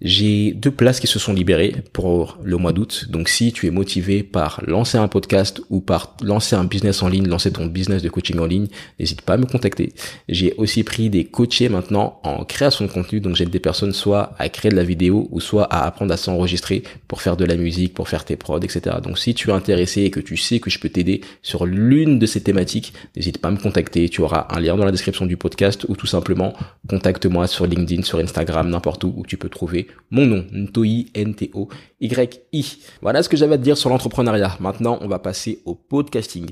J'ai 0.00 0.52
deux 0.52 0.72
places 0.72 0.98
qui 0.98 1.06
se 1.06 1.20
sont 1.20 1.32
libérées 1.32 1.76
pour 1.92 2.38
le 2.42 2.56
mois 2.56 2.72
d'août. 2.72 3.06
Donc 3.10 3.28
si 3.28 3.52
tu 3.52 3.68
es 3.68 3.70
motivé 3.70 4.24
par 4.24 4.60
lancer 4.66 4.98
un 4.98 5.06
podcast 5.06 5.62
ou 5.70 5.80
par 5.80 6.16
lancer 6.20 6.56
un 6.56 6.64
business 6.64 7.02
en 7.04 7.08
ligne, 7.08 7.28
lancer 7.28 7.52
ton 7.52 7.66
business 7.66 8.02
de 8.02 8.08
coaching 8.08 8.40
en 8.40 8.44
ligne, 8.44 8.66
n'hésite 8.98 9.22
pas 9.22 9.34
à 9.34 9.36
me 9.36 9.46
contacter. 9.46 9.92
J'ai 10.28 10.52
aussi 10.58 10.82
pris 10.82 11.10
des 11.10 11.24
coachés 11.24 11.68
maintenant 11.68 12.20
en 12.24 12.44
création 12.44 12.84
de 12.84 12.90
contenu. 12.90 13.20
Donc 13.20 13.36
j'aide 13.36 13.50
des 13.50 13.60
personnes 13.60 13.92
soit 13.92 14.34
à 14.38 14.48
créer 14.48 14.72
de 14.72 14.76
la 14.76 14.82
vidéo 14.82 15.28
ou 15.30 15.40
soit 15.40 15.72
à 15.72 15.86
apprendre 15.86 16.12
à 16.12 16.16
s'enregistrer 16.16 16.82
pour 17.06 17.22
faire 17.22 17.36
de 17.36 17.44
la 17.44 17.56
musique, 17.56 17.94
pour 17.94 18.08
faire 18.08 18.24
tes 18.24 18.34
prods, 18.34 18.58
etc. 18.58 18.96
Donc 19.00 19.16
si 19.16 19.32
tu 19.32 19.50
es 19.50 19.52
intéressé 19.52 20.02
et 20.02 20.10
que 20.10 20.20
tu 20.20 20.36
sais 20.36 20.58
que 20.58 20.70
je 20.70 20.80
peux 20.80 20.88
t'aider 20.88 21.20
sur 21.40 21.66
l'une 21.66 22.18
de 22.18 22.26
ces 22.26 22.42
thématiques, 22.42 22.94
n'hésite 23.14 23.38
pas 23.38 23.48
à 23.48 23.52
me 23.52 23.58
contacter. 23.58 24.08
Tu 24.08 24.22
auras 24.22 24.48
un 24.50 24.58
lien 24.58 24.76
dans 24.76 24.84
la 24.84 24.92
description 24.92 25.24
du 25.24 25.36
podcast 25.36 25.86
ou 25.88 25.94
tout 25.94 26.08
simplement 26.08 26.52
contacte-moi 26.88 27.46
sur 27.46 27.66
LinkedIn, 27.66 28.02
sur 28.02 28.18
Instagram, 28.18 28.68
n'importe 28.68 29.04
où 29.04 29.14
où 29.16 29.24
tu 29.24 29.36
peux 29.36 29.48
trouver 29.48 29.83
mon 30.10 30.26
nom, 30.26 30.46
Ntoi, 30.52 31.06
N-T-O-Y-I. 31.14 32.78
Voilà 33.02 33.22
ce 33.22 33.28
que 33.28 33.36
j'avais 33.36 33.54
à 33.54 33.58
dire 33.58 33.76
sur 33.76 33.90
l'entrepreneuriat. 33.90 34.56
Maintenant, 34.60 34.98
on 35.00 35.08
va 35.08 35.18
passer 35.18 35.60
au 35.64 35.74
podcasting. 35.74 36.50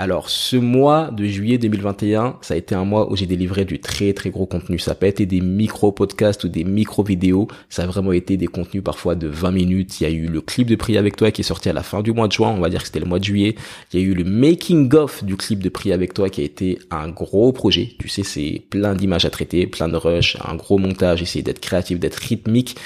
Alors, 0.00 0.30
ce 0.30 0.54
mois 0.54 1.10
de 1.10 1.24
juillet 1.24 1.58
2021, 1.58 2.36
ça 2.40 2.54
a 2.54 2.56
été 2.56 2.76
un 2.76 2.84
mois 2.84 3.10
où 3.10 3.16
j'ai 3.16 3.26
délivré 3.26 3.64
du 3.64 3.80
très 3.80 4.12
très 4.12 4.30
gros 4.30 4.46
contenu. 4.46 4.78
Ça 4.78 4.94
pas 4.94 5.08
été 5.08 5.26
des 5.26 5.40
micro-podcasts 5.40 6.44
ou 6.44 6.48
des 6.48 6.62
micro-vidéos. 6.62 7.48
Ça 7.68 7.82
a 7.82 7.86
vraiment 7.88 8.12
été 8.12 8.36
des 8.36 8.46
contenus 8.46 8.84
parfois 8.84 9.16
de 9.16 9.26
20 9.26 9.50
minutes. 9.50 10.00
Il 10.00 10.04
y 10.04 10.06
a 10.06 10.10
eu 10.10 10.28
le 10.28 10.40
clip 10.40 10.68
de 10.68 10.76
prix 10.76 10.98
avec 10.98 11.16
toi 11.16 11.32
qui 11.32 11.40
est 11.40 11.44
sorti 11.44 11.68
à 11.68 11.72
la 11.72 11.82
fin 11.82 12.00
du 12.02 12.12
mois 12.12 12.28
de 12.28 12.32
juin. 12.32 12.54
On 12.56 12.60
va 12.60 12.70
dire 12.70 12.82
que 12.82 12.86
c'était 12.86 13.00
le 13.00 13.06
mois 13.06 13.18
de 13.18 13.24
juillet. 13.24 13.56
Il 13.92 13.98
y 13.98 14.04
a 14.04 14.06
eu 14.06 14.14
le 14.14 14.22
making 14.22 14.94
of 14.94 15.24
du 15.24 15.36
clip 15.36 15.64
de 15.64 15.68
prix 15.68 15.90
avec 15.92 16.14
toi 16.14 16.30
qui 16.30 16.42
a 16.42 16.44
été 16.44 16.78
un 16.92 17.08
gros 17.08 17.50
projet. 17.50 17.96
Tu 17.98 18.08
sais, 18.08 18.22
c'est 18.22 18.62
plein 18.70 18.94
d'images 18.94 19.24
à 19.24 19.30
traiter, 19.30 19.66
plein 19.66 19.88
de 19.88 19.96
rush, 19.96 20.36
un 20.48 20.54
gros 20.54 20.78
montage, 20.78 21.22
essayer 21.22 21.42
d'être 21.42 21.58
créatif, 21.58 21.98
d'être 21.98 22.14
rythmique 22.14 22.76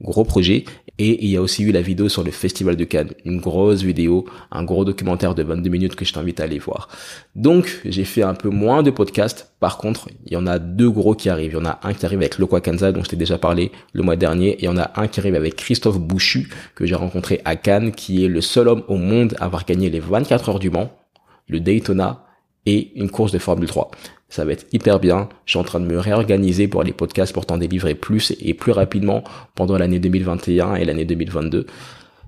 gros 0.00 0.24
projet. 0.24 0.64
Et 1.00 1.24
il 1.24 1.30
y 1.30 1.36
a 1.36 1.42
aussi 1.42 1.62
eu 1.62 1.70
la 1.70 1.80
vidéo 1.80 2.08
sur 2.08 2.24
le 2.24 2.32
Festival 2.32 2.74
de 2.74 2.84
Cannes, 2.84 3.12
une 3.24 3.40
grosse 3.40 3.82
vidéo, 3.82 4.26
un 4.50 4.64
gros 4.64 4.84
documentaire 4.84 5.36
de 5.36 5.44
22 5.44 5.70
minutes 5.70 5.94
que 5.94 6.04
je 6.04 6.12
t'invite 6.12 6.40
à 6.40 6.44
aller 6.44 6.58
voir. 6.58 6.88
Donc, 7.36 7.80
j'ai 7.84 8.04
fait 8.04 8.22
un 8.22 8.34
peu 8.34 8.48
moins 8.48 8.82
de 8.82 8.90
podcasts. 8.90 9.52
Par 9.60 9.78
contre, 9.78 10.08
il 10.26 10.32
y 10.32 10.36
en 10.36 10.48
a 10.48 10.58
deux 10.58 10.90
gros 10.90 11.14
qui 11.14 11.28
arrivent. 11.28 11.52
Il 11.52 11.58
y 11.58 11.60
en 11.60 11.66
a 11.66 11.78
un 11.84 11.94
qui 11.94 12.04
arrive 12.04 12.18
avec 12.18 12.38
Lokwa 12.38 12.60
Kanza, 12.60 12.90
dont 12.90 13.04
je 13.04 13.10
t'ai 13.10 13.16
déjà 13.16 13.38
parlé 13.38 13.70
le 13.92 14.02
mois 14.02 14.16
dernier. 14.16 14.50
Et 14.54 14.62
il 14.62 14.64
y 14.64 14.68
en 14.68 14.76
a 14.76 14.90
un 14.96 15.06
qui 15.06 15.20
arrive 15.20 15.36
avec 15.36 15.54
Christophe 15.54 16.00
Bouchu, 16.00 16.48
que 16.74 16.84
j'ai 16.84 16.96
rencontré 16.96 17.40
à 17.44 17.54
Cannes, 17.54 17.92
qui 17.92 18.24
est 18.24 18.28
le 18.28 18.40
seul 18.40 18.66
homme 18.66 18.82
au 18.88 18.96
monde 18.96 19.36
à 19.38 19.44
avoir 19.44 19.64
gagné 19.64 19.90
les 19.90 20.00
24 20.00 20.48
heures 20.48 20.58
du 20.58 20.70
Mans, 20.70 20.90
le 21.46 21.60
Daytona 21.60 22.27
et 22.66 22.92
une 22.96 23.10
course 23.10 23.32
de 23.32 23.38
Formule 23.38 23.68
3. 23.68 23.90
Ça 24.28 24.44
va 24.44 24.52
être 24.52 24.66
hyper 24.72 25.00
bien. 25.00 25.28
Je 25.46 25.52
suis 25.52 25.58
en 25.58 25.64
train 25.64 25.80
de 25.80 25.86
me 25.86 25.98
réorganiser 25.98 26.68
pour 26.68 26.82
les 26.82 26.92
podcasts 26.92 27.32
pour 27.32 27.46
t'en 27.46 27.56
délivrer 27.56 27.94
plus 27.94 28.34
et 28.40 28.52
plus 28.52 28.72
rapidement 28.72 29.24
pendant 29.54 29.78
l'année 29.78 29.98
2021 29.98 30.74
et 30.74 30.84
l'année 30.84 31.06
2022. 31.06 31.66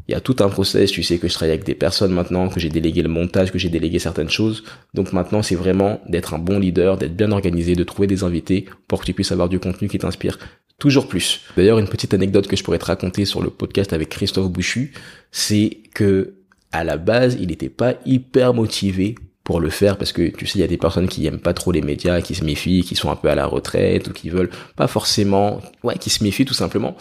Il 0.08 0.12
y 0.12 0.16
a 0.16 0.20
tout 0.20 0.36
un 0.40 0.48
process, 0.48 0.90
tu 0.90 1.04
sais 1.04 1.18
que 1.18 1.28
je 1.28 1.34
travaille 1.34 1.52
avec 1.52 1.64
des 1.64 1.74
personnes 1.74 2.12
maintenant, 2.12 2.48
que 2.48 2.58
j'ai 2.58 2.68
délégué 2.68 3.02
le 3.02 3.08
montage, 3.08 3.52
que 3.52 3.58
j'ai 3.58 3.68
délégué 3.68 4.00
certaines 4.00 4.30
choses. 4.30 4.64
Donc 4.92 5.12
maintenant, 5.12 5.42
c'est 5.42 5.54
vraiment 5.54 6.00
d'être 6.08 6.34
un 6.34 6.38
bon 6.38 6.58
leader, 6.58 6.96
d'être 6.96 7.14
bien 7.14 7.30
organisé, 7.30 7.76
de 7.76 7.84
trouver 7.84 8.08
des 8.08 8.24
invités 8.24 8.64
pour 8.88 9.00
que 9.00 9.06
tu 9.06 9.12
puisses 9.12 9.30
avoir 9.30 9.48
du 9.48 9.60
contenu 9.60 9.88
qui 9.88 9.98
t'inspire 9.98 10.38
toujours 10.80 11.06
plus. 11.06 11.42
D'ailleurs, 11.56 11.78
une 11.78 11.86
petite 11.86 12.12
anecdote 12.12 12.48
que 12.48 12.56
je 12.56 12.64
pourrais 12.64 12.78
te 12.78 12.86
raconter 12.86 13.24
sur 13.24 13.40
le 13.40 13.50
podcast 13.50 13.92
avec 13.92 14.08
Christophe 14.08 14.50
Bouchu, 14.50 14.94
c'est 15.30 15.78
que 15.94 16.34
à 16.72 16.82
la 16.82 16.96
base, 16.96 17.36
il 17.40 17.48
n'était 17.48 17.68
pas 17.68 17.94
hyper 18.04 18.54
motivé 18.54 19.14
pour 19.50 19.58
le 19.58 19.68
faire 19.68 19.98
parce 19.98 20.12
que 20.12 20.28
tu 20.28 20.46
sais 20.46 20.60
il 20.60 20.62
y 20.62 20.64
a 20.64 20.68
des 20.68 20.76
personnes 20.76 21.08
qui 21.08 21.26
aiment 21.26 21.40
pas 21.40 21.54
trop 21.54 21.72
les 21.72 21.82
médias 21.82 22.20
qui 22.20 22.36
se 22.36 22.44
méfient 22.44 22.84
qui 22.84 22.94
sont 22.94 23.10
un 23.10 23.16
peu 23.16 23.28
à 23.28 23.34
la 23.34 23.46
retraite 23.46 24.06
ou 24.06 24.12
qui 24.12 24.30
veulent 24.30 24.50
pas 24.76 24.86
forcément 24.86 25.60
ouais 25.82 25.98
qui 25.98 26.08
se 26.08 26.22
méfient 26.22 26.44
tout 26.44 26.54
simplement 26.54 26.96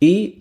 et 0.00 0.38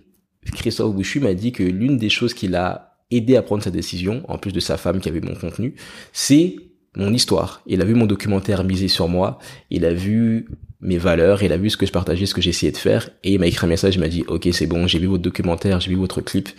Christophe 0.55 0.95
Bouchu 0.95 1.19
m'a 1.19 1.35
dit 1.35 1.51
que 1.51 1.61
l'une 1.61 1.97
des 1.97 2.09
choses 2.09 2.33
qu'il 2.33 2.55
a 2.55 2.97
aidé 3.11 3.35
à 3.35 3.43
prendre 3.43 3.61
sa 3.61 3.69
décision, 3.69 4.23
en 4.27 4.39
plus 4.39 4.51
de 4.51 4.59
sa 4.59 4.75
femme 4.75 4.99
qui 4.99 5.07
avait 5.07 5.21
mon 5.21 5.35
contenu, 5.35 5.75
c'est 6.13 6.55
mon 6.97 7.13
histoire. 7.13 7.61
Il 7.67 7.79
a 7.81 7.85
vu 7.85 7.93
mon 7.93 8.07
documentaire 8.07 8.63
misé 8.63 8.87
sur 8.87 9.07
moi, 9.07 9.37
il 9.69 9.85
a 9.85 9.93
vu 9.93 10.47
mes 10.81 10.97
valeurs, 10.97 11.43
il 11.43 11.53
a 11.53 11.57
vu 11.57 11.69
ce 11.69 11.77
que 11.77 11.85
je 11.85 11.91
partageais, 11.91 12.25
ce 12.25 12.33
que 12.33 12.41
j'essayais 12.41 12.71
de 12.71 12.77
faire, 12.77 13.11
et 13.23 13.33
il 13.33 13.39
m'a 13.39 13.45
écrit 13.45 13.67
un 13.67 13.69
message, 13.69 13.95
il 13.95 13.99
m'a 13.99 14.07
dit, 14.07 14.23
ok, 14.27 14.49
c'est 14.51 14.65
bon, 14.65 14.87
j'ai 14.87 14.97
vu 14.97 15.05
votre 15.05 15.21
documentaire, 15.21 15.79
j'ai 15.79 15.91
vu 15.91 15.95
votre 15.95 16.21
clip, 16.21 16.49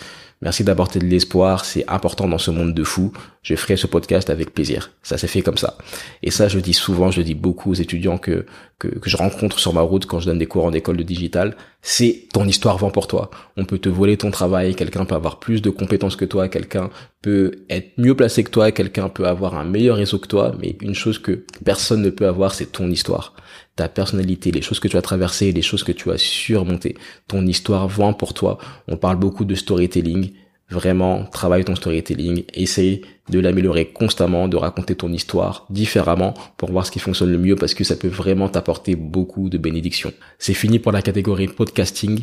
merci 0.43 0.65
d'apporter 0.65 0.99
de 0.99 1.07
l'espoir, 1.07 1.65
c'est 1.65 1.89
important 1.89 2.29
dans 2.29 2.39
ce 2.39 2.51
monde 2.51 2.75
de 2.75 2.85
fou, 2.85 3.13
je 3.43 3.55
ferai 3.55 3.77
ce 3.77 3.87
podcast 3.87 4.29
avec 4.29 4.53
plaisir. 4.53 4.91
Ça 5.03 5.17
s'est 5.17 5.29
fait 5.29 5.43
comme 5.43 5.57
ça. 5.57 5.79
Et 6.23 6.31
ça, 6.31 6.49
je 6.49 6.59
dis 6.59 6.75
souvent, 6.75 7.11
je 7.11 7.23
dis 7.23 7.35
beaucoup 7.35 7.71
aux 7.71 7.75
étudiants 7.75 8.19
que, 8.19 8.45
que, 8.79 8.89
que 8.89 9.09
je 9.09 9.17
rencontre 9.17 9.59
sur 9.59 9.73
ma 9.73 9.81
route 9.81 10.07
quand 10.07 10.21
je 10.21 10.27
donne 10.27 10.39
des 10.39 10.47
cours 10.47 10.65
en 10.65 10.73
école 10.73 10.97
de 10.97 11.03
digital, 11.03 11.57
c'est 11.83 12.29
ton 12.33 12.47
histoire 12.47 12.79
vend 12.79 12.91
pour 12.91 13.09
toi. 13.09 13.31
On 13.57 13.65
peut 13.65 13.79
te 13.79 13.89
voler 13.89 14.17
ton 14.17 14.31
travail, 14.31 14.75
quelqu'un 14.75 15.05
peut 15.05 15.17
avoir 15.17 15.41
plus 15.41 15.61
de 15.61 15.71
compétences 15.71 16.17
que 16.17 16.25
toi, 16.25 16.49
quelqu'un 16.49 16.91
peut 17.21 17.65
être 17.69 17.99
mieux 17.99 18.15
placé 18.15 18.45
que 18.45 18.51
toi, 18.51 18.71
quelqu'un 18.71 19.09
peut 19.09 19.27
avoir 19.27 19.57
un 19.57 19.65
meilleur 19.65 19.97
réseau 19.97 20.19
que 20.19 20.29
toi, 20.29 20.55
mais 20.61 20.77
une 20.81 20.95
chose 20.95 21.19
que 21.19 21.45
personne 21.65 22.03
ne 22.03 22.11
peut 22.11 22.27
avoir, 22.27 22.55
c'est 22.55 22.73
ton 22.73 22.89
histoire 22.89 23.35
ta 23.77 23.89
personnalité, 23.89 24.51
les 24.51 24.63
choses 24.63 24.81
que 24.81 24.89
tu 24.89 24.97
as 24.97 25.03
traversées, 25.03 25.53
les 25.53 25.63
choses 25.63 25.83
que 25.83 25.93
tu 25.93 26.11
as 26.11 26.19
surmontées. 26.19 26.97
Ton 27.27 27.47
histoire 27.47 27.89
vend 27.89 28.13
pour 28.13 28.35
toi. 28.35 28.59
On 28.89 28.97
parle 28.97 29.17
beaucoup 29.17 29.45
de 29.45 29.55
storytelling. 29.55 30.33
Vraiment, 30.73 31.25
travaille 31.25 31.67
ton 31.67 31.77
storytelling. 31.77 32.45
Essaye 32.55 33.03
de 33.29 33.39
l'améliorer 33.39 33.85
constamment, 33.93 34.49
de 34.49 34.57
raconter 34.57 34.95
ton 34.95 35.13
histoire 35.13 35.67
différemment 35.69 36.33
pour 36.57 36.73
voir 36.73 36.87
ce 36.87 36.91
qui 36.91 36.99
fonctionne 36.99 37.31
le 37.31 37.37
mieux 37.37 37.57
parce 37.57 37.75
que 37.75 37.85
ça 37.85 37.95
peut 37.95 38.09
vraiment 38.09 38.49
t'apporter 38.49 38.97
beaucoup 38.97 39.51
de 39.51 39.59
bénédictions. 39.59 40.15
C'est 40.39 40.55
fini 40.55 40.79
pour 40.79 40.91
la 40.91 41.03
catégorie 41.03 41.49
podcasting. 41.49 42.21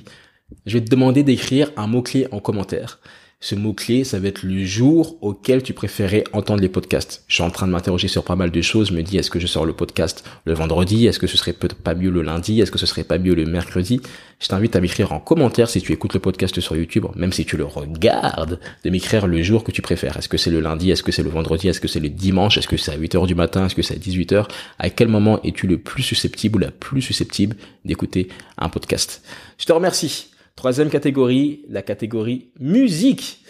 Je 0.65 0.79
vais 0.79 0.83
te 0.83 0.89
demander 0.89 1.21
d'écrire 1.21 1.71
un 1.77 1.85
mot-clé 1.85 2.27
en 2.31 2.39
commentaire. 2.39 2.99
Ce 3.41 3.55
mot-clé, 3.55 4.03
ça 4.03 4.19
va 4.19 4.27
être 4.27 4.43
le 4.43 4.65
jour 4.65 5.17
auquel 5.21 5.63
tu 5.63 5.71
préférais 5.71 6.25
entendre 6.33 6.59
les 6.59 6.67
podcasts. 6.67 7.23
Je 7.29 7.35
suis 7.35 7.43
en 7.43 7.49
train 7.49 7.67
de 7.67 7.71
m'interroger 7.71 8.09
sur 8.09 8.25
pas 8.25 8.35
mal 8.35 8.51
de 8.51 8.61
choses. 8.61 8.91
Me 8.91 9.01
dis, 9.01 9.17
est-ce 9.17 9.29
que 9.29 9.39
je 9.39 9.47
sors 9.47 9.65
le 9.65 9.71
podcast 9.71 10.25
le 10.43 10.53
vendredi? 10.53 11.07
Est-ce 11.07 11.19
que 11.19 11.27
ce 11.27 11.37
serait 11.37 11.53
peut-être 11.53 11.81
pas 11.81 11.95
mieux 11.95 12.09
le 12.09 12.21
lundi? 12.21 12.59
Est-ce 12.59 12.69
que 12.69 12.77
ce 12.77 12.85
serait 12.85 13.05
pas 13.05 13.17
mieux 13.17 13.35
le 13.35 13.45
mercredi? 13.45 14.01
Je 14.41 14.49
t'invite 14.49 14.75
à 14.75 14.81
m'écrire 14.81 15.13
en 15.13 15.21
commentaire 15.21 15.69
si 15.69 15.81
tu 15.81 15.93
écoutes 15.93 16.15
le 16.15 16.19
podcast 16.19 16.59
sur 16.59 16.75
YouTube, 16.75 17.05
même 17.15 17.31
si 17.31 17.45
tu 17.45 17.55
le 17.55 17.63
regardes, 17.63 18.59
de 18.83 18.89
m'écrire 18.89 19.25
le 19.25 19.41
jour 19.41 19.63
que 19.63 19.71
tu 19.71 19.81
préfères. 19.81 20.17
Est-ce 20.17 20.27
que 20.27 20.37
c'est 20.37 20.51
le 20.51 20.59
lundi? 20.59 20.91
Est-ce 20.91 21.03
que 21.03 21.13
c'est 21.13 21.23
le 21.23 21.29
vendredi? 21.29 21.69
Est-ce 21.69 21.79
que 21.79 21.87
c'est 21.87 22.01
le 22.01 22.09
dimanche? 22.09 22.57
Est-ce 22.57 22.67
que 22.67 22.75
c'est 22.75 22.91
à 22.91 22.97
8 22.97 23.15
heures 23.15 23.25
du 23.25 23.35
matin? 23.35 23.67
Est-ce 23.67 23.75
que 23.75 23.83
c'est 23.83 23.95
à 23.95 23.99
18 23.99 24.33
heures? 24.33 24.47
À 24.79 24.89
quel 24.89 25.07
moment 25.07 25.41
es-tu 25.43 25.65
le 25.65 25.77
plus 25.77 26.03
susceptible 26.03 26.57
ou 26.57 26.59
la 26.59 26.71
plus 26.71 27.01
susceptible 27.01 27.55
d'écouter 27.85 28.27
un 28.57 28.67
podcast? 28.67 29.21
Je 29.57 29.65
te 29.65 29.71
remercie. 29.71 30.27
Troisième 30.59 30.89
catégorie, 30.89 31.61
la 31.69 31.81
catégorie 31.81 32.49
musique. 32.59 33.45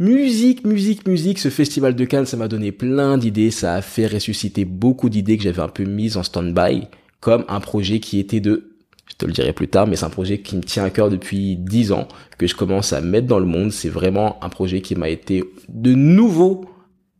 Musique, 0.00 0.66
musique, 0.66 1.06
musique, 1.06 1.38
ce 1.38 1.50
festival 1.50 1.94
de 1.94 2.04
Cannes, 2.04 2.26
ça 2.26 2.36
m'a 2.36 2.48
donné 2.48 2.72
plein 2.72 3.16
d'idées, 3.16 3.52
ça 3.52 3.74
a 3.74 3.80
fait 3.80 4.08
ressusciter 4.08 4.64
beaucoup 4.64 5.08
d'idées 5.08 5.36
que 5.36 5.44
j'avais 5.44 5.62
un 5.62 5.68
peu 5.68 5.84
mises 5.84 6.16
en 6.16 6.24
stand-by, 6.24 6.88
comme 7.20 7.44
un 7.46 7.60
projet 7.60 8.00
qui 8.00 8.18
était 8.18 8.40
de, 8.40 8.72
je 9.06 9.14
te 9.18 9.24
le 9.24 9.30
dirai 9.30 9.52
plus 9.52 9.68
tard, 9.68 9.86
mais 9.86 9.94
c'est 9.94 10.04
un 10.04 10.10
projet 10.10 10.40
qui 10.40 10.56
me 10.56 10.62
tient 10.62 10.82
à 10.82 10.90
cœur 10.90 11.10
depuis 11.10 11.54
dix 11.54 11.92
ans, 11.92 12.08
que 12.38 12.48
je 12.48 12.56
commence 12.56 12.92
à 12.92 13.00
mettre 13.00 13.28
dans 13.28 13.38
le 13.38 13.46
monde. 13.46 13.70
C'est 13.70 13.88
vraiment 13.88 14.42
un 14.42 14.48
projet 14.48 14.80
qui 14.80 14.96
m'a 14.96 15.10
été 15.10 15.44
de 15.68 15.94
nouveau 15.94 16.64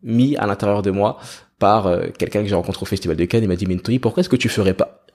mis 0.03 0.35
à 0.35 0.49
l'intérieur 0.49 0.83
de 0.83 0.91
moi 0.91 1.21
par 1.61 1.87
euh, 1.87 2.07
quelqu'un 2.19 2.43
que 2.43 2.49
j'ai 2.49 2.57
rencontré 2.57 2.83
au 2.83 2.87
festival 2.87 3.17
de 3.17 3.25
Cannes. 3.25 3.45
Il 3.45 3.49
m'a 3.49 3.55
dit, 3.55 3.67
mais 3.67 4.01
pourquoi 4.01 4.23
est-ce 4.23 4.29
que 4.29 4.35
tu 4.35 4.49
ferais 4.49 4.75
pas 4.75 5.07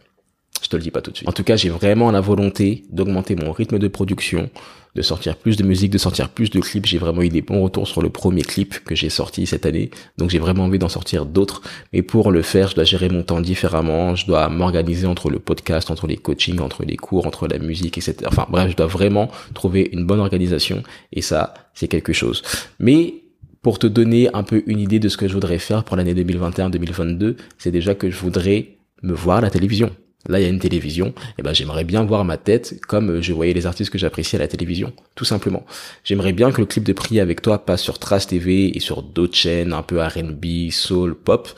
je 0.66 0.70
te 0.70 0.76
le 0.78 0.82
dis 0.82 0.90
pas 0.90 1.02
tout 1.02 1.12
de 1.12 1.18
suite. 1.18 1.30
En 1.30 1.32
tout 1.32 1.44
cas, 1.44 1.56
j'ai 1.56 1.70
vraiment 1.70 2.10
la 2.10 2.22
volonté 2.22 2.84
d'augmenter 2.90 3.36
mon 3.36 3.52
rythme 3.52 3.78
de 3.78 3.88
production, 3.88 4.50
de 4.96 5.02
sortir 5.04 5.36
plus 5.36 5.58
de 5.58 5.64
musique, 5.64 5.92
de 5.92 6.00
sortir 6.00 6.30
plus 6.30 6.50
de 6.50 6.60
clips. 6.60 6.88
J'ai 6.88 6.98
vraiment 6.98 7.22
eu 7.22 7.30
des 7.30 7.44
bons 7.44 7.62
retours 7.62 7.88
sur 7.88 8.02
le 8.02 8.10
premier 8.10 8.42
clip 8.42 8.84
que 8.84 8.96
j'ai 8.96 9.10
sorti 9.10 9.46
cette 9.46 9.68
année. 9.68 9.92
Donc 10.18 10.32
j'ai 10.32 10.40
vraiment 10.40 10.64
envie 10.64 10.80
d'en 10.80 10.90
sortir 10.90 11.28
d'autres. 11.28 11.62
Mais 11.94 12.02
pour 12.02 12.32
le 12.32 12.42
faire, 12.42 12.70
je 12.70 12.76
dois 12.76 12.84
gérer 12.84 13.10
mon 13.10 13.22
temps 13.22 13.42
différemment. 13.42 14.16
Je 14.16 14.26
dois 14.26 14.50
m'organiser 14.50 15.06
entre 15.06 15.30
le 15.30 15.38
podcast, 15.38 15.92
entre 15.92 16.08
les 16.08 16.18
coachings, 16.18 16.60
entre 16.60 16.84
les 16.84 16.98
cours, 16.98 17.28
entre 17.28 17.48
la 17.48 17.60
musique, 17.60 18.00
etc. 18.00 18.16
Enfin 18.26 18.48
bref, 18.50 18.72
je 18.72 18.76
dois 18.76 18.88
vraiment 18.88 19.30
trouver 19.54 19.88
une 19.94 20.08
bonne 20.08 20.20
organisation. 20.20 20.82
Et 21.14 21.22
ça, 21.22 21.54
c'est 21.76 21.88
quelque 21.88 22.12
chose. 22.12 22.42
Mais 22.80 23.14
pour 23.62 23.78
te 23.78 23.86
donner 23.86 24.34
un 24.34 24.42
peu 24.42 24.64
une 24.66 24.80
idée 24.80 24.98
de 24.98 25.10
ce 25.10 25.18
que 25.18 25.28
je 25.28 25.34
voudrais 25.34 25.60
faire 25.60 25.84
pour 25.84 25.96
l'année 25.96 26.16
2021-2022, 26.16 27.36
c'est 27.60 27.72
déjà 27.72 27.94
que 27.94 28.10
je 28.10 28.18
voudrais 28.18 28.78
me 29.04 29.14
voir 29.14 29.38
à 29.38 29.42
la 29.42 29.52
télévision. 29.52 29.92
Là, 30.28 30.40
il 30.40 30.44
y 30.44 30.46
a 30.46 30.50
une 30.50 30.60
télévision, 30.60 31.14
et 31.38 31.44
ben 31.44 31.54
j'aimerais 31.54 31.84
bien 31.84 32.04
voir 32.04 32.26
ma 32.26 32.38
tête 32.38 32.82
comme 32.88 33.22
je 33.22 33.32
voyais 33.32 33.54
les 33.54 33.68
artistes 33.68 33.92
que 33.92 33.98
j'appréciais 33.98 34.40
à 34.40 34.42
la 34.42 34.48
télévision, 34.48 34.92
tout 35.14 35.26
simplement. 35.26 35.66
J'aimerais 36.04 36.34
bien 36.34 36.52
que 36.52 36.62
le 36.62 36.66
clip 36.66 36.84
de 36.84 36.94
Prier 36.94 37.22
avec 37.22 37.42
toi 37.42 37.64
passe 37.64 37.82
sur 37.82 38.00
Trace 38.00 38.28
TV 38.28 38.76
et 38.76 38.80
sur 38.80 39.04
d'autres 39.04 39.36
chaînes 39.36 39.72
un 39.72 39.84
peu 39.84 40.02
R&B, 40.02 40.72
soul, 40.72 41.16
pop. 41.16 41.50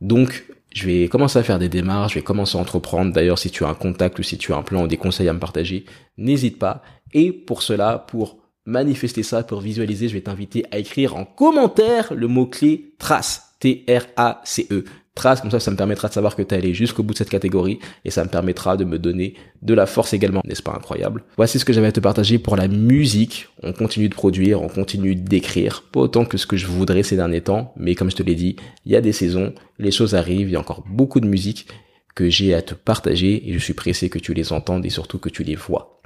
Donc, 0.00 0.44
je 0.74 0.86
vais 0.86 1.08
commencer 1.08 1.38
à 1.38 1.42
faire 1.42 1.58
des 1.58 1.68
démarches, 1.68 2.12
je 2.14 2.18
vais 2.18 2.24
commencer 2.24 2.58
à 2.58 2.60
entreprendre. 2.60 3.12
D'ailleurs, 3.12 3.38
si 3.38 3.50
tu 3.50 3.64
as 3.64 3.68
un 3.68 3.74
contact 3.74 4.18
ou 4.18 4.22
si 4.22 4.36
tu 4.36 4.52
as 4.52 4.56
un 4.56 4.62
plan 4.62 4.84
ou 4.84 4.88
des 4.88 4.96
conseils 4.96 5.28
à 5.28 5.32
me 5.32 5.38
partager, 5.38 5.84
n'hésite 6.18 6.58
pas. 6.58 6.82
Et 7.12 7.32
pour 7.32 7.62
cela, 7.62 7.98
pour 7.98 8.38
manifester 8.64 9.22
ça, 9.22 9.42
pour 9.42 9.60
visualiser, 9.60 10.08
je 10.08 10.14
vais 10.14 10.22
t'inviter 10.22 10.64
à 10.70 10.78
écrire 10.78 11.16
en 11.16 11.24
commentaire 11.24 12.12
le 12.14 12.26
mot-clé 12.26 12.94
trace. 12.98 13.48
T-R-A-C-E 13.60 14.84
trace, 15.14 15.40
comme 15.40 15.50
ça, 15.50 15.60
ça 15.60 15.70
me 15.70 15.76
permettra 15.76 16.08
de 16.08 16.14
savoir 16.14 16.36
que 16.36 16.42
tu 16.42 16.54
es 16.54 16.58
allé 16.58 16.74
jusqu'au 16.74 17.02
bout 17.02 17.12
de 17.12 17.18
cette 17.18 17.30
catégorie 17.30 17.78
et 18.04 18.10
ça 18.10 18.24
me 18.24 18.28
permettra 18.28 18.76
de 18.76 18.84
me 18.84 18.98
donner 18.98 19.34
de 19.60 19.74
la 19.74 19.86
force 19.86 20.14
également, 20.14 20.40
n'est-ce 20.44 20.62
pas 20.62 20.74
incroyable? 20.74 21.24
Voici 21.36 21.58
ce 21.58 21.64
que 21.64 21.72
j'avais 21.72 21.88
à 21.88 21.92
te 21.92 22.00
partager 22.00 22.38
pour 22.38 22.56
la 22.56 22.68
musique. 22.68 23.48
On 23.62 23.72
continue 23.72 24.08
de 24.08 24.14
produire, 24.14 24.62
on 24.62 24.68
continue 24.68 25.14
d'écrire, 25.14 25.82
pas 25.92 26.00
autant 26.00 26.24
que 26.24 26.38
ce 26.38 26.46
que 26.46 26.56
je 26.56 26.66
voudrais 26.66 27.02
ces 27.02 27.16
derniers 27.16 27.42
temps, 27.42 27.72
mais 27.76 27.94
comme 27.94 28.10
je 28.10 28.16
te 28.16 28.22
l'ai 28.22 28.34
dit, 28.34 28.56
il 28.86 28.92
y 28.92 28.96
a 28.96 29.00
des 29.00 29.12
saisons, 29.12 29.54
les 29.78 29.90
choses 29.90 30.14
arrivent, 30.14 30.48
il 30.48 30.52
y 30.52 30.56
a 30.56 30.60
encore 30.60 30.84
beaucoup 30.88 31.20
de 31.20 31.26
musique 31.26 31.66
que 32.14 32.28
j'ai 32.28 32.54
à 32.54 32.62
te 32.62 32.74
partager 32.74 33.48
et 33.48 33.52
je 33.52 33.58
suis 33.58 33.74
pressé 33.74 34.10
que 34.10 34.18
tu 34.18 34.34
les 34.34 34.52
entendes 34.52 34.84
et 34.84 34.90
surtout 34.90 35.18
que 35.18 35.28
tu 35.28 35.44
les 35.44 35.56
vois. 35.56 36.01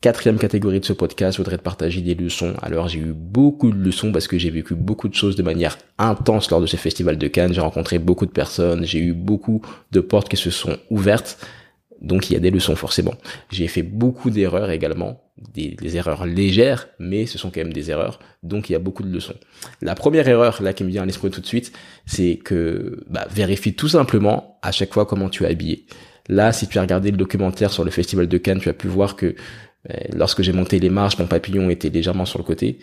Quatrième 0.00 0.38
catégorie 0.38 0.78
de 0.78 0.84
ce 0.84 0.92
podcast, 0.92 1.36
je 1.36 1.42
voudrais 1.42 1.58
te 1.58 1.62
partager 1.64 2.00
des 2.02 2.14
leçons. 2.14 2.54
Alors 2.62 2.86
j'ai 2.86 3.00
eu 3.00 3.12
beaucoup 3.12 3.72
de 3.72 3.76
leçons 3.76 4.12
parce 4.12 4.28
que 4.28 4.38
j'ai 4.38 4.48
vécu 4.48 4.76
beaucoup 4.76 5.08
de 5.08 5.14
choses 5.14 5.34
de 5.34 5.42
manière 5.42 5.76
intense 5.98 6.48
lors 6.52 6.60
de 6.60 6.66
ce 6.66 6.76
festival 6.76 7.18
de 7.18 7.26
Cannes. 7.26 7.52
J'ai 7.52 7.60
rencontré 7.60 7.98
beaucoup 7.98 8.24
de 8.24 8.30
personnes, 8.30 8.84
j'ai 8.84 9.00
eu 9.00 9.12
beaucoup 9.12 9.60
de 9.90 9.98
portes 9.98 10.28
qui 10.28 10.36
se 10.36 10.50
sont 10.50 10.76
ouvertes. 10.90 11.44
Donc 12.00 12.30
il 12.30 12.34
y 12.34 12.36
a 12.36 12.38
des 12.38 12.52
leçons 12.52 12.76
forcément. 12.76 13.14
J'ai 13.50 13.66
fait 13.66 13.82
beaucoup 13.82 14.30
d'erreurs 14.30 14.70
également, 14.70 15.20
des, 15.52 15.96
erreurs 15.96 16.26
légères, 16.26 16.86
mais 17.00 17.26
ce 17.26 17.36
sont 17.36 17.50
quand 17.50 17.58
même 17.58 17.72
des 17.72 17.90
erreurs. 17.90 18.20
Donc 18.44 18.70
il 18.70 18.74
y 18.74 18.76
a 18.76 18.78
beaucoup 18.78 19.02
de 19.02 19.12
leçons. 19.12 19.34
La 19.82 19.96
première 19.96 20.28
erreur 20.28 20.62
là 20.62 20.74
qui 20.74 20.84
me 20.84 20.90
vient 20.90 21.02
à 21.02 21.06
l'esprit 21.06 21.30
tout 21.30 21.40
de 21.40 21.46
suite, 21.46 21.72
c'est 22.06 22.36
que 22.36 23.04
bah, 23.10 23.26
vérifie 23.34 23.74
tout 23.74 23.88
simplement 23.88 24.60
à 24.62 24.70
chaque 24.70 24.94
fois 24.94 25.06
comment 25.06 25.28
tu 25.28 25.42
es 25.42 25.48
habillé. 25.48 25.86
Là, 26.28 26.52
si 26.52 26.68
tu 26.68 26.78
as 26.78 26.82
regardé 26.82 27.10
le 27.10 27.16
documentaire 27.16 27.72
sur 27.72 27.84
le 27.84 27.90
festival 27.90 28.28
de 28.28 28.36
Cannes, 28.36 28.60
tu 28.60 28.68
as 28.68 28.74
pu 28.74 28.86
voir 28.86 29.16
que 29.16 29.34
lorsque 30.12 30.42
j'ai 30.42 30.52
monté 30.52 30.78
les 30.78 30.90
marches, 30.90 31.18
mon 31.18 31.26
papillon 31.26 31.70
était 31.70 31.88
légèrement 31.88 32.26
sur 32.26 32.38
le 32.38 32.44
côté. 32.44 32.78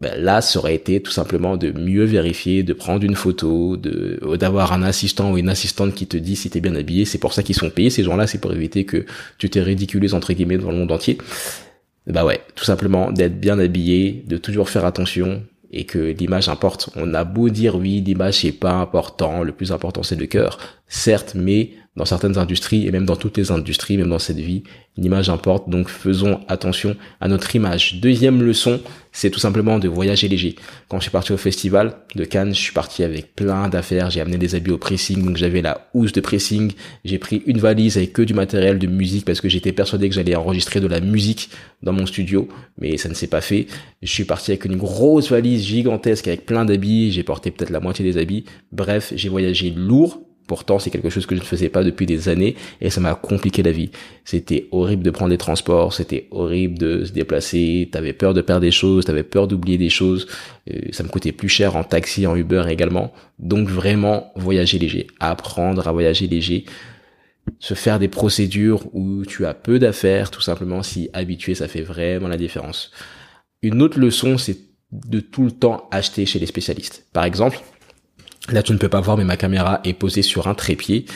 Ben 0.00 0.14
là, 0.18 0.40
ça 0.40 0.58
aurait 0.58 0.74
été 0.74 1.00
tout 1.00 1.10
simplement 1.10 1.56
de 1.56 1.70
mieux 1.70 2.04
vérifier, 2.04 2.62
de 2.62 2.72
prendre 2.72 3.04
une 3.04 3.14
photo, 3.14 3.76
de 3.76 4.18
euh, 4.22 4.36
d'avoir 4.36 4.72
un 4.72 4.82
assistant 4.82 5.32
ou 5.32 5.38
une 5.38 5.48
assistante 5.48 5.94
qui 5.94 6.06
te 6.06 6.16
dit 6.16 6.36
si 6.36 6.48
t'es 6.48 6.60
bien 6.60 6.74
habillé. 6.74 7.04
C'est 7.04 7.18
pour 7.18 7.32
ça 7.32 7.42
qu'ils 7.42 7.56
sont 7.56 7.70
payés 7.70 7.90
ces 7.90 8.02
gens-là, 8.02 8.26
c'est 8.26 8.40
pour 8.40 8.52
éviter 8.52 8.84
que 8.84 9.04
tu 9.38 9.50
t'es 9.50 9.60
ridiculises 9.60 10.14
entre 10.14 10.32
guillemets 10.32 10.58
dans 10.58 10.70
le 10.70 10.78
monde 10.78 10.92
entier. 10.92 11.18
Bah 12.06 12.24
ouais, 12.24 12.40
tout 12.54 12.64
simplement 12.64 13.10
d'être 13.10 13.38
bien 13.38 13.58
habillé, 13.58 14.24
de 14.26 14.36
toujours 14.36 14.70
faire 14.70 14.84
attention 14.84 15.42
et 15.72 15.84
que 15.84 15.98
l'image 15.98 16.48
importe. 16.48 16.88
On 16.96 17.12
a 17.14 17.24
beau 17.24 17.50
dire 17.50 17.76
oui, 17.76 18.00
l'image 18.00 18.40
c'est 18.40 18.52
pas 18.52 18.72
important, 18.72 19.42
le 19.42 19.52
plus 19.52 19.72
important 19.72 20.02
c'est 20.02 20.16
le 20.16 20.26
cœur, 20.26 20.58
certes, 20.86 21.32
mais 21.34 21.72
dans 21.96 22.04
certaines 22.04 22.38
industries 22.38 22.86
et 22.86 22.90
même 22.90 23.06
dans 23.06 23.16
toutes 23.16 23.36
les 23.36 23.50
industries, 23.50 23.96
même 23.96 24.10
dans 24.10 24.18
cette 24.18 24.38
vie, 24.38 24.62
une 24.98 25.04
image 25.04 25.30
importe. 25.30 25.68
Donc 25.68 25.88
faisons 25.88 26.40
attention 26.48 26.96
à 27.20 27.28
notre 27.28 27.54
image. 27.56 28.00
Deuxième 28.00 28.42
leçon, 28.42 28.80
c'est 29.12 29.30
tout 29.30 29.38
simplement 29.38 29.78
de 29.78 29.88
voyager 29.88 30.28
léger. 30.28 30.56
Quand 30.88 30.98
je 30.98 31.04
suis 31.04 31.10
parti 31.10 31.32
au 31.32 31.38
festival 31.38 31.96
de 32.14 32.24
Cannes, 32.24 32.54
je 32.54 32.60
suis 32.60 32.72
parti 32.72 33.02
avec 33.02 33.34
plein 33.34 33.68
d'affaires. 33.68 34.10
J'ai 34.10 34.20
amené 34.20 34.36
des 34.36 34.54
habits 34.54 34.72
au 34.72 34.78
pressing, 34.78 35.24
donc 35.24 35.38
j'avais 35.38 35.62
la 35.62 35.88
housse 35.94 36.12
de 36.12 36.20
pressing. 36.20 36.72
J'ai 37.04 37.18
pris 37.18 37.42
une 37.46 37.58
valise 37.58 37.96
avec 37.96 38.12
que 38.12 38.22
du 38.22 38.34
matériel 38.34 38.78
de 38.78 38.86
musique 38.86 39.24
parce 39.24 39.40
que 39.40 39.48
j'étais 39.48 39.72
persuadé 39.72 40.08
que 40.08 40.14
j'allais 40.14 40.36
enregistrer 40.36 40.80
de 40.80 40.86
la 40.86 41.00
musique 41.00 41.50
dans 41.82 41.92
mon 41.92 42.04
studio, 42.04 42.48
mais 42.78 42.98
ça 42.98 43.08
ne 43.08 43.14
s'est 43.14 43.26
pas 43.26 43.40
fait. 43.40 43.66
Je 44.02 44.12
suis 44.12 44.24
parti 44.24 44.50
avec 44.50 44.66
une 44.66 44.76
grosse 44.76 45.30
valise 45.30 45.64
gigantesque 45.64 46.28
avec 46.28 46.44
plein 46.44 46.66
d'habits. 46.66 47.10
J'ai 47.10 47.22
porté 47.22 47.50
peut-être 47.50 47.70
la 47.70 47.80
moitié 47.80 48.04
des 48.04 48.18
habits. 48.18 48.44
Bref, 48.70 49.14
j'ai 49.16 49.30
voyagé 49.30 49.70
lourd 49.70 50.25
Pourtant, 50.46 50.78
c'est 50.78 50.90
quelque 50.90 51.10
chose 51.10 51.26
que 51.26 51.34
je 51.34 51.40
ne 51.40 51.46
faisais 51.46 51.68
pas 51.68 51.82
depuis 51.82 52.06
des 52.06 52.28
années 52.28 52.54
et 52.80 52.90
ça 52.90 53.00
m'a 53.00 53.14
compliqué 53.14 53.62
la 53.62 53.72
vie. 53.72 53.90
C'était 54.24 54.68
horrible 54.70 55.02
de 55.02 55.10
prendre 55.10 55.30
des 55.30 55.38
transports, 55.38 55.92
c'était 55.92 56.28
horrible 56.30 56.78
de 56.78 57.04
se 57.04 57.12
déplacer, 57.12 57.88
t'avais 57.90 58.12
peur 58.12 58.32
de 58.32 58.40
perdre 58.40 58.60
des 58.60 58.70
choses, 58.70 59.04
t'avais 59.04 59.24
peur 59.24 59.48
d'oublier 59.48 59.78
des 59.78 59.90
choses. 59.90 60.28
Euh, 60.70 60.80
ça 60.92 61.02
me 61.02 61.08
coûtait 61.08 61.32
plus 61.32 61.48
cher 61.48 61.74
en 61.76 61.84
taxi, 61.84 62.26
en 62.26 62.36
Uber 62.36 62.64
également. 62.68 63.12
Donc 63.38 63.68
vraiment, 63.68 64.32
voyager 64.36 64.78
léger, 64.78 65.08
apprendre 65.18 65.88
à 65.88 65.92
voyager 65.92 66.28
léger, 66.28 66.64
se 67.58 67.74
faire 67.74 67.98
des 67.98 68.08
procédures 68.08 68.84
où 68.94 69.24
tu 69.24 69.46
as 69.46 69.54
peu 69.54 69.78
d'affaires, 69.78 70.30
tout 70.30 70.40
simplement, 70.40 70.82
si 70.82 71.10
habitué, 71.12 71.54
ça 71.54 71.68
fait 71.68 71.82
vraiment 71.82 72.28
la 72.28 72.36
différence. 72.36 72.90
Une 73.62 73.82
autre 73.82 73.98
leçon, 73.98 74.38
c'est 74.38 74.58
de 74.92 75.20
tout 75.20 75.44
le 75.44 75.50
temps 75.50 75.88
acheter 75.90 76.26
chez 76.26 76.38
les 76.38 76.46
spécialistes. 76.46 77.06
Par 77.12 77.24
exemple, 77.24 77.60
là 78.50 78.62
tu 78.62 78.72
ne 78.72 78.78
peux 78.78 78.88
pas 78.88 79.00
voir 79.00 79.16
mais 79.16 79.24
ma 79.24 79.36
caméra 79.36 79.80
est 79.84 79.92
posée 79.92 80.22
sur 80.22 80.48
un 80.48 80.54
trépied 80.54 81.06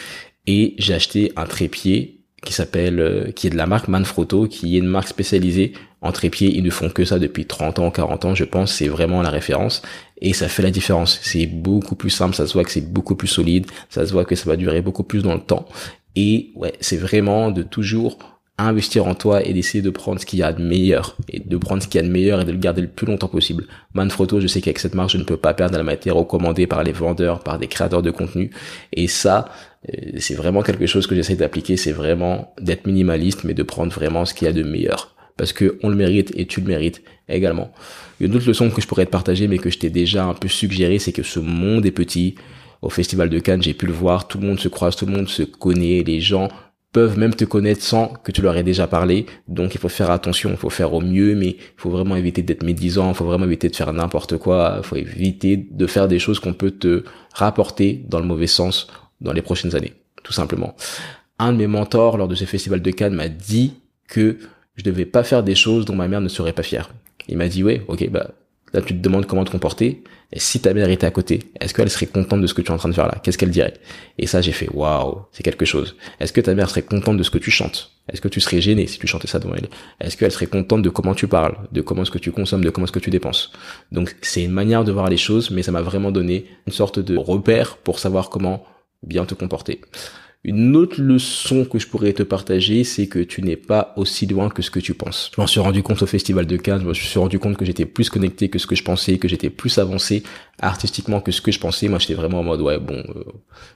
et 0.46 0.75
j'ai 0.78 0.94
acheté 0.94 1.32
un 1.37 1.46
trépied 1.46 2.20
qui 2.42 2.52
s'appelle, 2.52 3.00
euh, 3.00 3.32
qui 3.32 3.46
est 3.46 3.50
de 3.50 3.56
la 3.56 3.66
marque 3.66 3.88
Manfrotto, 3.88 4.46
qui 4.46 4.76
est 4.76 4.78
une 4.78 4.87
marque 4.87 5.08
spécialisée 5.08 5.72
en 6.00 6.12
trépied. 6.12 6.56
Ils 6.56 6.64
ne 6.64 6.70
font 6.70 6.88
que 6.88 7.04
ça 7.04 7.18
depuis 7.18 7.44
30 7.44 7.78
ans, 7.78 7.90
40 7.90 8.25
ans, 8.25 8.34
je 8.34 8.44
pense. 8.44 8.72
C'est 8.72 8.88
vraiment 8.88 9.22
la 9.22 9.30
référence. 9.30 9.82
Et 10.20 10.32
ça 10.32 10.49
fait 10.49 10.62
la 10.62 10.70
différence. 10.70 11.18
C'est 11.22 11.46
beaucoup 11.46 11.96
plus 11.96 12.10
simple. 12.10 12.34
Ça 12.34 12.46
se 12.46 12.54
voit 12.54 12.64
que 12.64 12.70
c'est 12.70 12.92
beaucoup 12.92 13.14
plus 13.14 13.28
solide. 13.28 13.66
Ça 13.90 14.06
se 14.06 14.12
voit 14.12 14.25
que 14.25 14.37
ça 14.37 14.49
va 14.49 14.56
durer 14.56 14.80
beaucoup 14.80 15.02
plus 15.02 15.22
dans 15.22 15.34
le 15.34 15.40
temps. 15.40 15.66
Et 16.16 16.50
ouais, 16.56 16.72
c'est 16.80 16.96
vraiment 16.96 17.50
de 17.50 17.62
toujours 17.62 18.18
investir 18.67 19.07
en 19.07 19.14
toi 19.14 19.45
et 19.45 19.52
d'essayer 19.52 19.83
de 19.83 19.90
prendre 19.90 20.21
ce 20.21 20.26
qu'il 20.26 20.38
y 20.38 20.43
a 20.43 20.52
de 20.52 20.62
meilleur 20.62 21.17
et 21.29 21.40
de 21.40 21.57
prendre 21.57 21.83
ce 21.83 21.88
qu'il 21.88 22.00
y 22.00 22.05
a 22.05 22.07
de 22.07 22.12
meilleur 22.12 22.40
et 22.40 22.45
de 22.45 22.52
le 22.52 22.59
garder 22.59 22.83
le 22.83 22.88
plus 22.88 23.07
longtemps 23.07 23.29
possible. 23.29 23.67
Manfrotto, 23.95 24.40
je 24.40 24.47
sais 24.47 24.61
qu'avec 24.61 24.79
cette 24.79 24.95
marque, 24.95 25.11
je 25.11 25.19
ne 25.19 25.25
peux 25.25 25.37
pas 25.37 25.55
perdre 25.55 25.76
la 25.76 25.83
matière 25.83 26.17
recommandée 26.17 26.67
par 26.67 26.83
les 26.83 26.93
vendeurs, 26.93 27.40
par 27.40 27.59
des 27.59 27.69
créateurs 27.69 28.02
de 28.02 28.11
contenu. 28.11 28.50
Et 28.93 29.09
ça, 29.09 29.49
euh, 29.88 30.12
c'est 30.19 30.35
vraiment 30.35 30.62
quelque 30.62 30.87
chose 30.87 31.07
que 31.07 31.14
j'essaie 31.14 31.37
d'appliquer. 31.37 31.76
C'est 31.76 31.93
vraiment 31.93 32.55
d'être 32.61 32.87
minimaliste, 32.87 33.45
mais 33.45 33.55
de 33.55 33.62
prendre 33.62 33.93
vraiment 33.93 34.25
ce 34.25 34.35
qu'il 34.35 34.47
y 34.47 34.49
a 34.49 34.52
de 34.52 34.62
meilleur. 34.62 35.14
Parce 35.37 35.52
que 35.52 35.79
on 35.83 35.88
le 35.88 35.97
mérite 35.97 36.33
et 36.37 36.47
tu 36.47 36.61
le 36.61 36.67
mérites 36.67 37.02
également. 37.29 37.73
Une 38.21 38.35
autre 38.37 38.47
leçon 38.47 38.71
que 38.71 38.83
je 38.83 38.87
pourrais 38.87 39.07
te 39.07 39.11
partager, 39.11 39.49
mais 39.49 39.59
que 39.59 39.71
je 39.71 39.79
t'ai 39.79 39.90
déjà 39.90 40.25
un 40.25 40.35
peu 40.35 40.49
suggéré, 40.49 40.99
c'est 40.99 41.12
que 41.12 41.23
ce 41.23 41.40
monde 41.40 41.87
est 41.87 41.93
petit. 41.93 42.35
Au 42.83 42.90
festival 42.90 43.29
de 43.29 43.38
Cannes, 43.38 43.62
j'ai 43.62 43.75
pu 43.75 43.87
le 43.87 43.93
voir, 43.93 44.26
tout 44.26 44.38
le 44.38 44.47
monde 44.47 44.59
se 44.59 44.69
croise, 44.69 44.97
tout 44.97 45.07
le 45.07 45.12
monde 45.12 45.29
se 45.29 45.43
connaît, 45.43 46.02
les 46.02 46.21
gens 46.21 46.49
peuvent 46.92 47.18
même 47.18 47.35
te 47.35 47.44
connaître 47.44 47.82
sans 47.82 48.09
que 48.09 48.32
tu 48.32 48.42
leur 48.42 48.56
aies 48.56 48.62
déjà 48.62 48.87
parlé. 48.87 49.26
Donc 49.49 49.75
il 49.75 49.80
faut 49.80 49.88
faire 49.88 50.11
attention, 50.11 50.50
il 50.50 50.56
faut 50.56 50.70
faire 50.70 50.92
au 50.92 51.00
mieux, 51.00 51.35
mais 51.35 51.49
il 51.49 51.56
faut 51.76 51.90
vraiment 51.90 52.16
éviter 52.16 52.42
d'être 52.42 52.64
médisant, 52.64 53.11
il 53.11 53.14
faut 53.14 53.25
vraiment 53.25 53.44
éviter 53.44 53.68
de 53.68 53.76
faire 53.76 53.92
n'importe 53.92 54.37
quoi, 54.38 54.76
il 54.78 54.85
faut 54.85 54.97
éviter 54.97 55.56
de 55.56 55.87
faire 55.87 56.09
des 56.09 56.18
choses 56.18 56.40
qu'on 56.40 56.54
peut 56.54 56.73
te 56.73 57.04
rapporter 57.32 58.04
dans 58.09 58.18
le 58.18 58.26
mauvais 58.26 58.49
sens 58.49 58.88
dans 59.20 59.32
les 59.32 59.42
prochaines 59.42 59.76
années, 59.76 59.94
tout 60.23 60.32
simplement. 60.32 60.75
Un 61.38 61.52
de 61.52 61.59
mes 61.59 61.66
mentors 61.66 62.16
lors 62.16 62.28
de 62.28 62.35
ce 62.35 62.44
festival 62.44 62.82
de 62.82 62.90
Cannes 62.90 63.14
m'a 63.14 63.28
dit 63.28 63.75
que 64.09 64.38
je 64.76 64.82
devais 64.82 65.06
pas 65.06 65.23
faire 65.23 65.42
des 65.42 65.54
choses 65.54 65.85
dont 65.85 65.94
ma 65.94 66.09
mère 66.09 66.20
ne 66.20 66.28
serait 66.28 66.52
pas 66.52 66.62
fière. 66.62 66.90
Il 67.28 67.37
m'a 67.37 67.49
dit 67.49 67.62
ouais, 67.62 67.85
ok, 67.87 68.11
bah 68.11 68.30
Là, 68.73 68.83
tu 68.83 68.95
te 68.95 69.00
demandes 69.00 69.27
comment 69.27 69.45
te 69.45 69.50
comporter. 69.50 70.05
Si 70.37 70.61
ta 70.61 70.73
mère 70.75 70.89
était 70.91 71.07
à 71.07 71.11
côté, 71.11 71.41
est-ce 71.61 71.75
qu'elle 71.75 71.91
serait 71.91 72.07
contente 72.07 72.41
de 72.41 72.47
ce 72.47 72.55
que 72.55 72.62
tu 72.62 72.69
es 72.69 72.71
en 72.71 72.77
train 72.77 72.89
de 72.89 72.95
faire 72.95 73.07
là? 73.07 73.17
Qu'est-ce 73.23 73.37
qu'elle 73.37 73.50
dirait? 73.50 73.75
Et 74.17 74.29
ça, 74.29 74.41
j'ai 74.41 74.53
fait 74.53 74.69
waouh, 74.73 75.23
c'est 75.33 75.43
quelque 75.43 75.65
chose. 75.65 75.97
Est-ce 76.21 76.33
que 76.33 76.41
ta 76.41 76.55
mère 76.55 76.71
serait 76.71 76.83
contente 76.83 77.17
de 77.17 77.23
ce 77.25 77.31
que 77.31 77.39
tu 77.39 77.50
chantes? 77.50 77.91
Est-ce 78.12 78.21
que 78.21 78.29
tu 78.29 78.41
serais 78.41 78.61
gêné 78.61 78.87
si 78.87 78.99
tu 78.99 79.09
chantais 79.09 79.27
ça 79.27 79.41
devant 79.41 79.55
elle? 79.55 79.69
Est-ce 80.00 80.17
qu'elle 80.17 80.31
serait 80.31 80.47
contente 80.47 80.83
de 80.83 80.89
comment 80.89 81.15
tu 81.15 81.27
parles, 81.27 81.57
de 81.73 81.81
comment 81.81 82.03
est-ce 82.03 82.12
que 82.12 82.19
tu 82.19 82.31
consommes, 82.31 82.65
de 82.65 82.71
comment 82.71 82.85
est-ce 82.85 82.93
que 82.93 83.00
tu 83.00 83.11
dépenses? 83.11 83.50
Donc, 83.91 84.17
c'est 84.23 84.45
une 84.45 84.53
manière 84.53 84.85
de 84.85 84.93
voir 84.93 85.09
les 85.09 85.17
choses, 85.17 85.50
mais 85.50 85.62
ça 85.62 85.73
m'a 85.73 85.83
vraiment 85.83 86.12
donné 86.12 86.47
une 86.67 86.73
sorte 86.73 87.00
de 87.00 87.17
repère 87.17 87.77
pour 87.77 87.99
savoir 87.99 88.31
comment 88.31 88.65
bien 89.03 89.25
te 89.25 89.35
comporter. 89.35 89.81
Une 90.42 90.75
autre 90.75 91.02
leçon 91.02 91.66
que 91.66 91.78
je 91.78 91.87
pourrais 91.87 92.14
te 92.14 92.23
partager, 92.23 92.82
c'est 92.82 93.09
que 93.09 93.18
tu 93.18 93.42
n'es 93.42 93.56
pas 93.56 93.92
aussi 93.97 94.25
loin 94.25 94.49
que 94.49 94.62
ce 94.62 94.70
que 94.70 94.80
tu 94.80 94.94
penses. 94.94 95.30
Je 95.37 95.38
m'en 95.38 95.47
suis 95.47 95.61
rendu 95.61 95.82
compte 95.82 96.00
au 96.00 96.06
Festival 96.06 96.47
de 96.47 96.56
Cannes, 96.56 96.80
je 96.80 96.88
me 96.88 96.94
suis 96.94 97.18
rendu 97.18 97.38
compte 97.38 97.59
que 97.59 97.66
j'étais 97.66 97.85
plus 97.85 98.09
connecté 98.09 98.49
que 98.49 98.59
ce 98.59 98.66
que 98.66 98.75
je 98.75 98.82
pensais, 98.82 99.18
que 99.18 99.28
j'étais 99.28 99.50
plus 99.50 99.76
avancé 99.76 100.23
artistiquement 100.62 101.20
que 101.20 101.32
ce 101.32 101.40
que 101.40 101.52
je 101.52 101.59
pensais. 101.59 101.88
Moi, 101.88 101.99
j'étais 101.99 102.14
vraiment 102.14 102.40
en 102.40 102.42
mode, 102.42 102.61
ouais, 102.61 102.78
bon, 102.78 103.02
euh, 103.14 103.25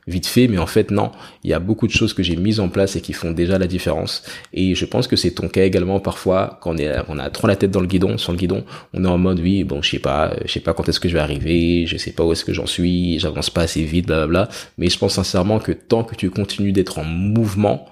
vite 0.06 0.26
fait, 0.26 0.48
mais 0.48 0.58
en 0.58 0.66
fait, 0.66 0.90
non. 0.90 1.12
Il 1.42 1.50
y 1.50 1.52
a 1.52 1.58
beaucoup 1.58 1.86
de 1.86 1.92
choses 1.92 2.14
que 2.14 2.22
j'ai 2.22 2.36
mises 2.36 2.60
en 2.60 2.68
place 2.68 2.96
et 2.96 3.00
qui 3.00 3.12
font 3.12 3.30
déjà 3.30 3.58
la 3.58 3.66
différence. 3.66 4.22
Et 4.52 4.74
je 4.74 4.84
pense 4.84 5.06
que 5.06 5.16
c'est 5.16 5.32
ton 5.32 5.48
cas 5.48 5.64
également 5.64 6.00
parfois, 6.00 6.58
quand 6.62 6.74
on, 7.08 7.18
a 7.18 7.30
trop 7.30 7.46
la 7.46 7.56
tête 7.56 7.70
dans 7.70 7.80
le 7.80 7.86
guidon, 7.86 8.18
sur 8.18 8.32
le 8.32 8.38
guidon, 8.38 8.64
on 8.92 9.04
est 9.04 9.08
en 9.08 9.18
mode, 9.18 9.40
oui, 9.40 9.64
bon, 9.64 9.82
je 9.82 9.90
sais 9.90 9.98
pas, 9.98 10.34
je 10.44 10.52
sais 10.52 10.60
pas 10.60 10.74
quand 10.74 10.88
est-ce 10.88 11.00
que 11.00 11.08
je 11.08 11.14
vais 11.14 11.20
arriver, 11.20 11.86
je 11.86 11.96
sais 11.96 12.12
pas 12.12 12.24
où 12.24 12.32
est-ce 12.32 12.44
que 12.44 12.52
j'en 12.52 12.66
suis, 12.66 13.18
j'avance 13.18 13.50
pas 13.50 13.62
assez 13.62 13.84
vite, 13.84 14.06
blablabla. 14.06 14.48
Mais 14.78 14.88
je 14.88 14.98
pense 14.98 15.14
sincèrement 15.14 15.58
que 15.58 15.72
tant 15.72 16.04
que 16.04 16.14
tu 16.14 16.30
continues 16.30 16.53
d'être 16.60 16.98
en 16.98 17.04
mouvement, 17.04 17.88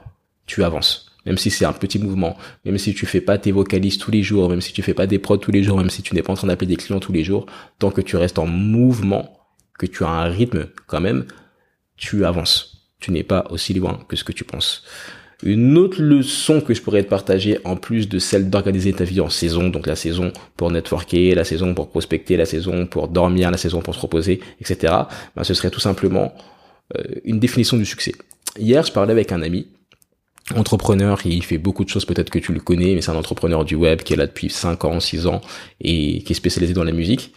tu 0.47 0.65
avances. 0.65 1.13
Même 1.27 1.39
si 1.39 1.51
c'est 1.51 1.65
un 1.65 1.73
petit 1.73 1.99
mouvement, 1.99 2.37
même 2.65 2.79
si 2.79 2.95
tu 2.95 3.07
fais 3.07 3.21
pas 3.21 3.39
tes 3.39 3.53
vocalises 3.53 3.99
tous 3.99 4.11
les 4.11 4.23
jours, 4.23 4.49
même 4.49 4.61
si 4.61 4.73
tu 4.73 4.83
fais 4.83 4.95
pas 4.95 5.07
des 5.07 5.19
prods 5.21 5.39
tous 5.39 5.53
les 5.53 5.63
jours, 5.63 5.77
même 5.79 5.91
si 5.91 6.03
tu 6.03 6.15
n'es 6.15 6.23
pas 6.23 6.33
en 6.33 6.37
train 6.37 6.49
d'appeler 6.49 6.67
des 6.67 6.77
clients 6.77 6.99
tous 6.99 7.13
les 7.13 7.23
jours, 7.23 7.47
tant 7.79 7.91
que 7.91 8.01
tu 8.01 8.17
restes 8.17 8.39
en 8.39 8.47
mouvement, 8.47 9.39
que 9.79 9.87
tu 9.87 10.05
as 10.05 10.09
un 10.09 10.25
rythme 10.25 10.67
quand 10.87 11.01
même, 11.01 11.27
tu 11.97 12.25
avances. 12.25 12.89
Tu 12.99 13.13
n'es 13.13 13.23
pas 13.23 13.47
aussi 13.51 13.75
loin 13.75 14.01
que 14.09 14.17
ce 14.17 14.25
que 14.25 14.33
tu 14.33 14.45
penses. 14.45 14.85
Une 15.45 15.77
autre 15.77 16.01
leçon 16.01 16.61
que 16.61 16.73
je 16.73 16.81
pourrais 16.83 17.03
te 17.03 17.09
partager, 17.09 17.59
en 17.65 17.77
plus 17.77 18.09
de 18.09 18.21
celle 18.21 18.49
d'organiser 18.49 18.93
ta 18.93 19.03
vie 19.03 19.21
en 19.21 19.29
saison, 19.29 19.69
donc 19.69 19.89
la 19.89 19.97
saison 19.97 20.33
pour 20.57 20.71
networker, 20.71 21.35
la 21.35 21.45
saison 21.45 21.75
pour 21.75 21.91
prospecter, 21.91 22.37
la 22.37 22.47
saison 22.47 22.87
pour 22.87 23.09
dormir, 23.09 23.51
la 23.51 23.57
saison 23.57 23.81
pour 23.81 23.95
se 23.95 24.01
reposer, 24.01 24.41
etc., 24.61 24.95
ben, 25.35 25.43
ce 25.43 25.55
serait 25.55 25.71
tout 25.71 25.81
simplement 25.81 26.33
euh, 26.97 27.03
une 27.25 27.41
définition 27.41 27.77
du 27.77 27.85
succès. 27.85 28.13
Hier, 28.59 28.85
je 28.85 28.93
parlais 28.93 29.13
avec 29.13 29.33
un 29.33 29.43
ami, 29.43 29.69
entrepreneur, 30.57 31.19
il 31.25 31.43
fait 31.43 31.59
beaucoup 31.59 31.85
de 31.85 31.89
choses, 31.89 32.05
peut-être 32.05 32.31
que 32.31 32.39
tu 32.39 32.53
le 32.53 32.61
connais, 32.61 32.95
mais 32.95 33.01
c'est 33.01 33.11
un 33.11 33.17
entrepreneur 33.17 33.65
du 33.65 33.75
web 33.75 34.03
qui 34.03 34.13
est 34.13 34.17
là 34.17 34.27
depuis 34.27 34.51
5 34.51 34.85
ans, 34.85 35.01
6 35.01 35.27
ans 35.27 35.41
et 35.81 36.23
qui 36.23 36.33
est 36.33 36.37
spécialisé 36.37 36.75
dans 36.75 36.85
la 36.85 36.93
musique. 36.93 37.35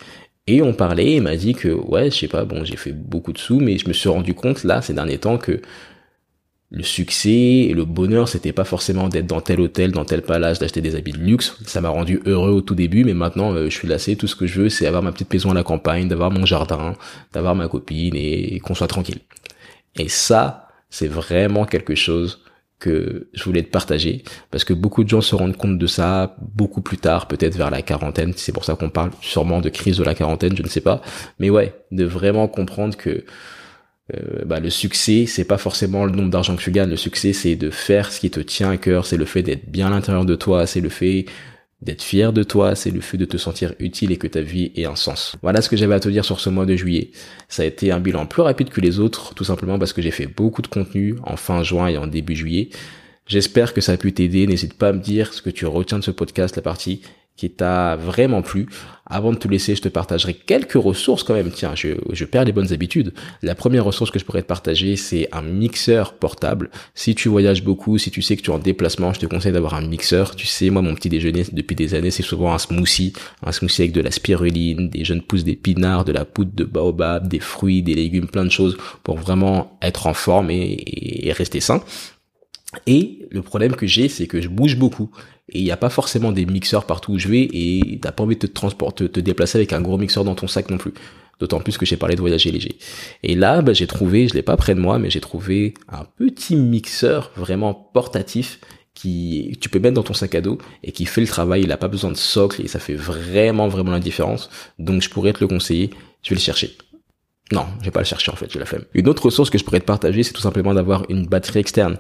Et 0.47 0.62
on 0.62 0.73
parlait, 0.73 1.13
il 1.13 1.21
m'a 1.21 1.36
dit 1.36 1.54
que 1.54 1.69
ouais, 1.69 2.12
je 2.12 2.17
sais 2.17 2.28
pas, 2.28 2.45
bon, 2.45 2.63
j'ai 2.65 2.75
fait 2.78 2.91
beaucoup 2.91 3.34
de 3.34 3.38
sous, 3.38 3.60
mais 3.60 3.78
je 3.78 3.88
me 3.88 3.93
suis 3.93 4.10
rendu 4.10 4.34
compte 4.34 4.63
là 4.63 4.82
ces 4.82 4.93
derniers 4.93 5.17
temps 5.17 5.38
que 5.38 5.62
le 6.71 6.84
succès 6.84 7.30
et 7.30 7.73
le 7.73 7.86
bonheur, 7.86 8.28
c'était 8.28 8.51
pas 8.51 8.65
forcément 8.65 9.08
d'être 9.08 9.28
dans 9.28 9.39
tel 9.41 9.62
hôtel, 9.62 9.91
dans 9.91 10.04
tel 10.04 10.21
palace, 10.21 10.60
d'acheter 10.60 10.82
des 10.82 10.95
habits 10.95 11.13
de 11.13 11.19
luxe. 11.19 11.58
Ça 11.65 11.80
m'a 11.80 11.89
rendu 11.89 12.21
heureux 12.25 12.51
au 12.51 12.62
tout 12.62 12.75
début, 12.75 13.06
mais 13.06 13.13
maintenant, 13.13 13.54
euh, 13.54 13.69
je 13.69 13.78
suis 13.78 13.88
lassé. 13.88 14.15
Tout 14.17 14.28
ce 14.28 14.36
que 14.36 14.45
je 14.47 14.62
veux, 14.63 14.69
c'est 14.69 14.86
avoir 14.86 15.01
ma 15.04 15.12
petite 15.12 15.32
maison 15.32 15.51
à 15.51 15.54
la 15.54 15.63
campagne, 15.63 16.08
d'avoir 16.08 16.32
mon 16.32 16.45
jardin, 16.45 16.95
d'avoir 17.34 17.56
ma 17.56 17.67
copine 17.67 18.15
et 18.15 18.60
qu'on 18.60 18.75
soit 18.75 18.88
tranquille. 18.88 19.19
Et 19.97 20.10
ça, 20.10 20.64
c'est 20.95 21.10
vraiment 21.10 21.65
quelque 21.65 21.93
chose 21.93 22.41
que 22.79 23.29
je 23.34 23.43
voulais 23.43 23.63
te 23.63 23.69
partager 23.69 24.23
parce 24.49 24.63
que 24.63 24.73
beaucoup 24.73 25.03
de 25.03 25.10
gens 25.10 25.19
se 25.19 25.36
rendent 25.36 25.58
compte 25.58 25.77
de 25.77 25.88
ça 25.88 26.38
beaucoup 26.39 26.81
plus 26.81 26.97
tard, 26.97 27.27
peut-être 27.27 27.58
vers 27.58 27.69
la 27.69 27.81
quarantaine. 27.81 28.31
C'est 28.38 28.53
pour 28.53 28.63
ça 28.63 28.75
qu'on 28.75 28.89
parle 28.89 29.12
sûrement 29.19 29.60
de 29.60 29.67
crise 29.67 29.97
de 29.97 30.05
la 30.05 30.15
quarantaine, 30.15 30.55
je 30.55 30.63
ne 30.63 30.69
sais 30.69 30.79
pas. 30.79 31.01
Mais 31.38 31.49
ouais, 31.49 31.73
de 31.91 32.05
vraiment 32.05 32.47
comprendre 32.47 32.95
que 32.95 33.25
euh, 34.13 34.45
bah, 34.45 34.62
le 34.62 34.69
succès, 34.69 35.25
c'est 35.25 35.43
pas 35.43 35.58
forcément 35.58 36.05
le 36.05 36.12
nombre 36.13 36.29
d'argent 36.29 36.55
que 36.55 36.62
tu 36.62 36.71
gagnes. 36.71 36.91
Le 36.91 36.95
succès, 36.95 37.34
c'est 37.34 37.58
de 37.58 37.69
faire 37.71 38.13
ce 38.13 38.21
qui 38.21 38.31
te 38.31 38.39
tient 38.39 38.69
à 38.69 38.77
cœur. 38.77 39.05
C'est 39.05 39.17
le 39.17 39.25
fait 39.25 39.43
d'être 39.43 39.69
bien 39.69 39.88
à 39.88 39.89
l'intérieur 39.89 40.23
de 40.23 40.36
toi. 40.36 40.65
C'est 40.65 40.81
le 40.81 40.89
fait 40.89 41.25
d'être 41.86 42.02
fier 42.02 42.34
de 42.34 42.43
toi, 42.43 42.76
c'est 42.76 42.89
le 42.89 43.00
fait 43.00 43.17
de 43.17 43.26
te 43.26 43.38
sentir 43.38 43.74
utile 43.80 44.12
et 44.12 44.17
que 44.17 44.28
ta 44.28 44.41
vie 44.41 44.71
ait 44.76 44.86
un 44.86 44.95
sens. 44.95 45.36
Voilà 45.43 45.62
ce 45.62 45.69
que 45.69 45.78
j'avais 45.78 45.93
à 45.93 46.00
te 46.00 46.10
dire 46.10 46.26
sur 46.26 46.39
ce 46.39 46.50
mois 46.50 46.65
de 46.65 46.76
juillet. 46.76 47.12
Ça 47.48 47.62
a 47.62 47.65
été 47.65 47.91
un 47.91 48.00
bilan 48.00 48.26
plus 48.26 48.41
rapide 48.41 48.69
que 48.69 48.82
les 48.82 49.00
autres, 49.00 49.36
tout 49.36 49.43
simplement 49.43 49.78
parce 49.78 49.93
que 49.93 50.02
j'ai 50.02 50.12
fait 50.12 50.26
beaucoup 50.26 50.63
de 50.63 50.67
contenu 50.67 51.15
en 51.24 51.38
fin 51.38 51.63
juin 51.63 51.88
et 51.88 51.98
en 51.98 52.08
début 52.08 52.36
juillet. 52.36 52.69
J'espère 53.28 53.74
que 53.74 53.82
ça 53.82 53.93
a 53.93 53.98
pu 53.98 54.13
t'aider. 54.13 54.48
N'hésite 54.48 54.74
pas 54.74 54.89
à 54.89 54.93
me 54.93 55.00
dire 55.00 55.34
ce 55.34 55.41
que 55.41 55.50
tu 55.52 55.65
retiens 55.65 56.00
de 56.00 56.04
ce 56.04 56.12
podcast, 56.12 56.56
la 56.56 56.62
partie 56.63 57.02
qui 57.36 57.50
t'a 57.50 57.95
vraiment 57.95 58.41
plu. 58.41 58.67
Avant 59.08 59.32
de 59.32 59.38
te 59.38 59.48
laisser, 59.48 59.76
je 59.76 59.82
te 59.82 59.89
partagerai 59.89 60.34
quelques 60.34 60.74
ressources 60.74 61.24
quand 61.24 61.36
même. 61.36 61.52
Tiens, 61.52 61.76
je, 61.76 61.89
je 62.12 62.26
perds 62.26 62.45
les 62.45 62.52
bonnes 62.52 62.74
habitudes. 62.74 63.13
La 63.43 63.54
première 63.54 63.86
ressource 63.86 64.10
que 64.10 64.17
je 64.17 64.26
pourrais 64.26 64.41
te 64.41 64.48
partager, 64.48 64.95
c'est 64.95 65.28
un 65.32 65.43
mixeur 65.43 66.13
portable. 66.13 66.71
Si 66.95 67.13
tu 67.13 67.30
voyages 67.30 67.63
beaucoup, 67.63 67.98
si 68.00 68.10
tu 68.10 68.24
sais 68.24 68.36
que 68.36 68.41
tu 68.41 68.50
es 68.50 68.54
en 68.54 68.58
déplacement, 68.58 69.13
je 69.13 69.19
te 69.19 69.26
conseille 69.28 69.52
d'avoir 69.52 69.76
un 69.76 69.86
mixeur. 69.86 70.36
Tu 70.36 70.48
sais, 70.48 70.71
moi, 70.71 70.82
mon 70.82 70.95
petit 70.95 71.10
déjeuner 71.10 71.43
depuis 71.52 71.76
des 71.76 71.93
années, 71.93 72.10
c'est 72.10 72.24
souvent 72.24 72.54
un 72.54 72.58
smoothie. 72.58 73.13
Un 73.45 73.52
smoothie 73.52 73.84
avec 73.84 73.91
de 73.91 74.02
la 74.02 74.12
spiruline, 74.12 74.89
des 74.89 75.04
jeunes 75.04 75.21
pousses 75.21 75.43
d'épinards, 75.43 76.06
de 76.06 76.12
la 76.12 76.26
poudre 76.26 76.52
de 76.56 76.63
baobab, 76.63 77.28
des 77.28 77.39
fruits, 77.39 77.84
des 77.84 77.93
légumes, 77.93 78.28
plein 78.28 78.45
de 78.45 78.50
choses 78.50 78.76
pour 79.04 79.17
vraiment 79.17 79.78
être 79.84 80.08
en 80.08 80.13
forme 80.15 80.50
et, 80.50 81.28
et 81.28 81.32
rester 81.32 81.60
sain. 81.60 81.84
Et 82.88 83.28
le 83.32 83.41
problème 83.41 83.75
que 83.75 83.88
j'ai, 83.88 84.10
c'est 84.10 84.28
que 84.28 84.41
je 84.41 84.47
bouge 84.47 84.78
beaucoup. 84.78 85.10
Et 85.49 85.60
il 85.60 85.63
n'y 85.63 85.71
a 85.71 85.78
pas 85.78 85.89
forcément 85.89 86.32
des 86.32 86.45
mixeurs 86.45 86.86
partout 86.86 87.13
où 87.13 87.19
je 87.19 87.28
vais 87.28 87.47
et 87.54 87.99
t'as 88.01 88.12
pas 88.12 88.23
envie 88.23 88.36
de 88.36 88.47
te 88.47 88.51
transporter, 88.51 89.08
te 89.10 89.19
déplacer 89.19 89.60
avec 89.60 89.73
un 89.73 89.82
gros 89.82 89.97
mixeur 89.97 90.23
dans 90.23 90.36
ton 90.36 90.47
sac 90.47 90.69
non 90.69 90.78
plus. 90.78 90.93
D'autant 91.39 91.60
plus 91.60 91.78
que 91.78 91.86
j'ai 91.86 91.97
parlé 91.97 92.15
de 92.15 92.21
voyager 92.21 92.49
léger. 92.49 92.78
Et 93.21 93.36
là, 93.36 93.62
bah, 93.62 93.73
j'ai 93.73 93.88
trouvé, 93.88 94.28
je 94.28 94.34
l'ai 94.34 94.41
pas 94.41 94.56
près 94.56 94.73
de 94.73 94.80
moi, 94.80 94.99
mais 94.99 95.10
j'ai 95.10 95.19
trouvé 95.19 95.73
un 95.89 96.06
petit 96.17 96.56
mixeur 96.56 97.32
vraiment 97.36 97.73
portatif 97.73 98.60
qui 98.93 99.58
tu 99.60 99.67
peux 99.67 99.80
mettre 99.80 99.95
dans 99.95 100.04
ton 100.04 100.13
sac 100.13 100.34
à 100.34 100.41
dos 100.41 100.58
et 100.82 100.93
qui 100.93 101.06
fait 101.06 101.21
le 101.21 101.28
travail. 101.28 101.63
Il 101.63 101.71
a 101.71 101.78
pas 101.78 101.89
besoin 101.89 102.10
de 102.10 102.17
socle 102.17 102.62
et 102.62 102.67
ça 102.67 102.80
fait 102.80 102.95
vraiment 102.95 103.67
vraiment 103.67 103.91
la 103.91 103.99
différence. 103.99 104.49
Donc 104.80 105.01
je 105.01 105.10
pourrais 105.10 105.34
te 105.34 105.41
le 105.41 105.47
conseiller. 105.47 105.91
Je 106.23 106.30
vais 106.30 106.38
le 106.38 106.41
chercher. 106.41 106.75
Non, 107.51 107.67
je 107.79 107.86
vais 107.86 107.91
pas 107.91 107.99
le 107.99 108.05
chercher 108.05 108.31
en 108.31 108.36
fait, 108.36 108.51
j'ai 108.51 108.58
la 108.58 108.65
flemme. 108.65 108.86
Une 108.95 109.08
autre 109.08 109.23
ressource 109.23 109.51
que 109.51 109.60
je 109.60 109.63
pourrais 109.63 109.79
te 109.79 109.86
partager, 109.86 110.23
c'est 110.23 110.34
tout 110.34 110.41
simplement 110.41 110.73
d'avoir 110.73 111.05
une 111.10 111.27
batterie 111.27 111.60
externe. 111.60 111.97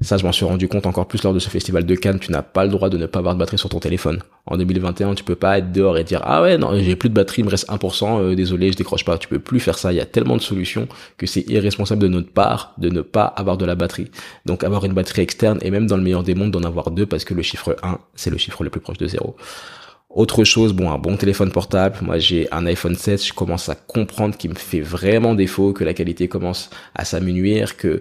Ça, 0.00 0.16
je 0.16 0.24
m'en 0.24 0.32
suis 0.32 0.46
rendu 0.46 0.68
compte 0.68 0.86
encore 0.86 1.06
plus 1.06 1.22
lors 1.22 1.34
de 1.34 1.38
ce 1.38 1.50
festival 1.50 1.84
de 1.84 1.94
Cannes. 1.94 2.18
Tu 2.18 2.32
n'as 2.32 2.42
pas 2.42 2.64
le 2.64 2.70
droit 2.70 2.88
de 2.88 2.96
ne 2.96 3.04
pas 3.04 3.18
avoir 3.18 3.34
de 3.34 3.38
batterie 3.38 3.58
sur 3.58 3.68
ton 3.68 3.78
téléphone. 3.78 4.22
En 4.46 4.56
2021, 4.56 5.14
tu 5.14 5.22
peux 5.22 5.34
pas 5.34 5.58
être 5.58 5.70
dehors 5.70 5.98
et 5.98 6.04
dire 6.04 6.22
ah 6.24 6.40
ouais 6.40 6.56
non 6.56 6.78
j'ai 6.78 6.96
plus 6.96 7.10
de 7.10 7.14
batterie, 7.14 7.42
il 7.42 7.44
me 7.44 7.50
reste 7.50 7.68
1%, 7.68 8.20
euh, 8.20 8.34
désolé 8.34 8.72
je 8.72 8.76
décroche 8.78 9.04
pas. 9.04 9.18
Tu 9.18 9.28
peux 9.28 9.38
plus 9.38 9.60
faire 9.60 9.76
ça. 9.76 9.92
Il 9.92 9.96
y 9.96 10.00
a 10.00 10.06
tellement 10.06 10.36
de 10.36 10.42
solutions 10.42 10.88
que 11.18 11.26
c'est 11.26 11.46
irresponsable 11.48 12.00
de 12.00 12.08
notre 12.08 12.30
part 12.30 12.72
de 12.78 12.88
ne 12.88 13.02
pas 13.02 13.24
avoir 13.24 13.58
de 13.58 13.66
la 13.66 13.74
batterie. 13.74 14.10
Donc 14.46 14.64
avoir 14.64 14.86
une 14.86 14.94
batterie 14.94 15.22
externe 15.22 15.58
et 15.60 15.70
même 15.70 15.86
dans 15.86 15.98
le 15.98 16.02
meilleur 16.02 16.22
des 16.22 16.34
mondes 16.34 16.52
d'en 16.52 16.62
avoir 16.62 16.90
deux 16.90 17.04
parce 17.04 17.24
que 17.26 17.34
le 17.34 17.42
chiffre 17.42 17.76
1 17.82 17.98
c'est 18.14 18.30
le 18.30 18.38
chiffre 18.38 18.64
le 18.64 18.70
plus 18.70 18.80
proche 18.80 18.98
de 18.98 19.06
zéro. 19.06 19.36
Autre 20.16 20.44
chose, 20.44 20.72
bon, 20.72 20.90
un 20.90 20.96
bon 20.96 21.18
téléphone 21.18 21.52
portable. 21.52 21.98
Moi, 22.00 22.16
j'ai 22.16 22.48
un 22.50 22.64
iPhone 22.64 22.94
7. 22.94 23.22
Je 23.22 23.34
commence 23.34 23.68
à 23.68 23.74
comprendre 23.74 24.34
qu'il 24.34 24.48
me 24.48 24.54
fait 24.54 24.80
vraiment 24.80 25.34
défaut, 25.34 25.74
que 25.74 25.84
la 25.84 25.92
qualité 25.92 26.26
commence 26.26 26.70
à 26.94 27.04
s'amenuire, 27.04 27.76
que 27.76 28.00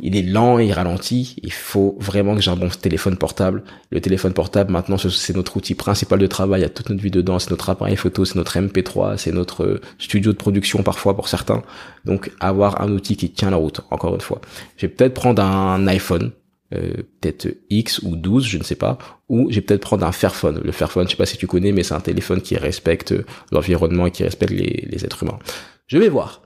il 0.00 0.14
est 0.14 0.22
lent, 0.22 0.58
il 0.58 0.70
ralentit. 0.74 1.36
Il 1.42 1.50
faut 1.50 1.96
vraiment 2.00 2.34
que 2.34 2.42
j'ai 2.42 2.50
un 2.50 2.56
bon 2.56 2.68
téléphone 2.68 3.16
portable. 3.16 3.62
Le 3.90 4.02
téléphone 4.02 4.34
portable, 4.34 4.70
maintenant, 4.70 4.98
c'est 4.98 5.34
notre 5.34 5.56
outil 5.56 5.74
principal 5.74 6.18
de 6.18 6.26
travail. 6.26 6.60
Il 6.60 6.64
y 6.64 6.66
a 6.66 6.68
toute 6.68 6.90
notre 6.90 7.02
vie 7.02 7.10
dedans. 7.10 7.38
C'est 7.38 7.50
notre 7.50 7.70
appareil 7.70 7.96
photo, 7.96 8.26
c'est 8.26 8.36
notre 8.36 8.58
MP3, 8.58 9.16
c'est 9.16 9.32
notre 9.32 9.80
studio 9.98 10.32
de 10.32 10.36
production 10.36 10.82
parfois 10.82 11.16
pour 11.16 11.28
certains. 11.28 11.62
Donc, 12.04 12.30
avoir 12.40 12.82
un 12.82 12.92
outil 12.92 13.16
qui 13.16 13.30
tient 13.30 13.48
la 13.48 13.56
route, 13.56 13.80
encore 13.90 14.14
une 14.14 14.20
fois. 14.20 14.42
Je 14.76 14.82
vais 14.82 14.92
peut-être 14.92 15.14
prendre 15.14 15.42
un 15.42 15.86
iPhone. 15.86 16.30
Euh, 16.74 17.02
peut-être 17.20 17.48
X 17.70 18.00
ou 18.00 18.14
12, 18.14 18.46
je 18.46 18.58
ne 18.58 18.62
sais 18.62 18.74
pas, 18.74 18.98
ou 19.30 19.50
j'ai 19.50 19.62
peut-être 19.62 19.80
prendre 19.80 20.06
un 20.06 20.12
Fairphone. 20.12 20.60
Le 20.62 20.72
Fairphone, 20.72 21.06
je 21.06 21.12
sais 21.12 21.16
pas 21.16 21.24
si 21.24 21.38
tu 21.38 21.46
connais, 21.46 21.72
mais 21.72 21.82
c'est 21.82 21.94
un 21.94 22.00
téléphone 22.00 22.42
qui 22.42 22.56
respecte 22.58 23.14
l'environnement 23.50 24.06
et 24.06 24.10
qui 24.10 24.22
respecte 24.22 24.52
les, 24.52 24.86
les 24.86 25.04
êtres 25.04 25.22
humains. 25.22 25.38
Je 25.86 25.96
vais 25.96 26.10
voir. 26.10 26.42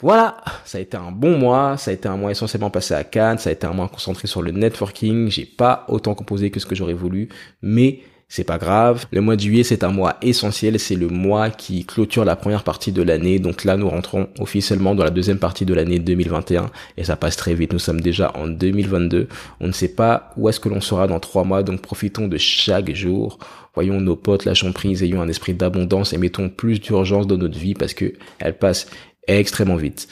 Voilà, 0.00 0.42
ça 0.64 0.78
a 0.78 0.80
été 0.80 0.96
un 0.96 1.10
bon 1.10 1.36
mois, 1.36 1.76
ça 1.76 1.90
a 1.90 1.94
été 1.94 2.08
un 2.08 2.16
mois 2.16 2.30
essentiellement 2.30 2.70
passé 2.70 2.94
à 2.94 3.02
Cannes, 3.02 3.38
ça 3.38 3.50
a 3.50 3.52
été 3.52 3.66
un 3.66 3.72
mois 3.72 3.88
concentré 3.88 4.28
sur 4.28 4.42
le 4.42 4.52
networking, 4.52 5.28
j'ai 5.28 5.44
pas 5.44 5.84
autant 5.88 6.14
composé 6.14 6.50
que 6.50 6.60
ce 6.60 6.66
que 6.66 6.76
j'aurais 6.76 6.94
voulu, 6.94 7.28
mais 7.62 8.00
c'est 8.30 8.44
pas 8.44 8.58
grave. 8.58 9.06
Le 9.10 9.22
mois 9.22 9.36
de 9.36 9.40
juillet, 9.40 9.64
c'est 9.64 9.82
un 9.82 9.90
mois 9.90 10.18
essentiel, 10.20 10.78
c'est 10.78 10.96
le 10.96 11.08
mois 11.08 11.48
qui 11.48 11.86
clôture 11.86 12.26
la 12.26 12.36
première 12.36 12.62
partie 12.62 12.92
de 12.92 13.02
l'année. 13.02 13.38
Donc 13.38 13.64
là, 13.64 13.78
nous 13.78 13.88
rentrons 13.88 14.28
officiellement 14.38 14.94
dans 14.94 15.02
la 15.02 15.10
deuxième 15.10 15.38
partie 15.38 15.64
de 15.64 15.72
l'année 15.72 15.98
2021 15.98 16.70
et 16.98 17.04
ça 17.04 17.16
passe 17.16 17.36
très 17.36 17.54
vite. 17.54 17.72
Nous 17.72 17.78
sommes 17.78 18.02
déjà 18.02 18.30
en 18.36 18.46
2022. 18.46 19.28
On 19.60 19.66
ne 19.66 19.72
sait 19.72 19.88
pas 19.88 20.30
où 20.36 20.46
est-ce 20.50 20.60
que 20.60 20.68
l'on 20.68 20.82
sera 20.82 21.06
dans 21.06 21.20
trois 21.20 21.44
mois, 21.44 21.62
donc 21.62 21.80
profitons 21.80 22.28
de 22.28 22.36
chaque 22.36 22.94
jour. 22.94 23.38
Voyons 23.74 23.98
nos 23.98 24.16
potes, 24.16 24.44
lâchons 24.44 24.72
prise, 24.72 25.02
ayons 25.02 25.22
un 25.22 25.28
esprit 25.28 25.54
d'abondance 25.54 26.12
et 26.12 26.18
mettons 26.18 26.50
plus 26.50 26.80
d'urgence 26.80 27.26
dans 27.26 27.38
notre 27.38 27.58
vie 27.58 27.74
parce 27.74 27.94
que 27.94 28.12
elle 28.40 28.58
passe 28.58 28.88
extrêmement 29.26 29.76
vite. 29.76 30.06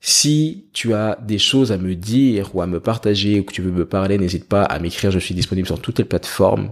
Si 0.00 0.64
tu 0.72 0.94
as 0.94 1.16
des 1.22 1.38
choses 1.38 1.70
à 1.70 1.78
me 1.78 1.94
dire 1.94 2.56
ou 2.56 2.62
à 2.62 2.66
me 2.66 2.80
partager 2.80 3.38
ou 3.38 3.44
que 3.44 3.52
tu 3.52 3.62
veux 3.62 3.70
me 3.70 3.84
parler, 3.84 4.18
n'hésite 4.18 4.48
pas 4.48 4.64
à 4.64 4.80
m'écrire. 4.80 5.12
Je 5.12 5.18
suis 5.20 5.34
disponible 5.34 5.66
sur 5.66 5.80
toutes 5.80 5.98
les 5.98 6.04
plateformes 6.04 6.70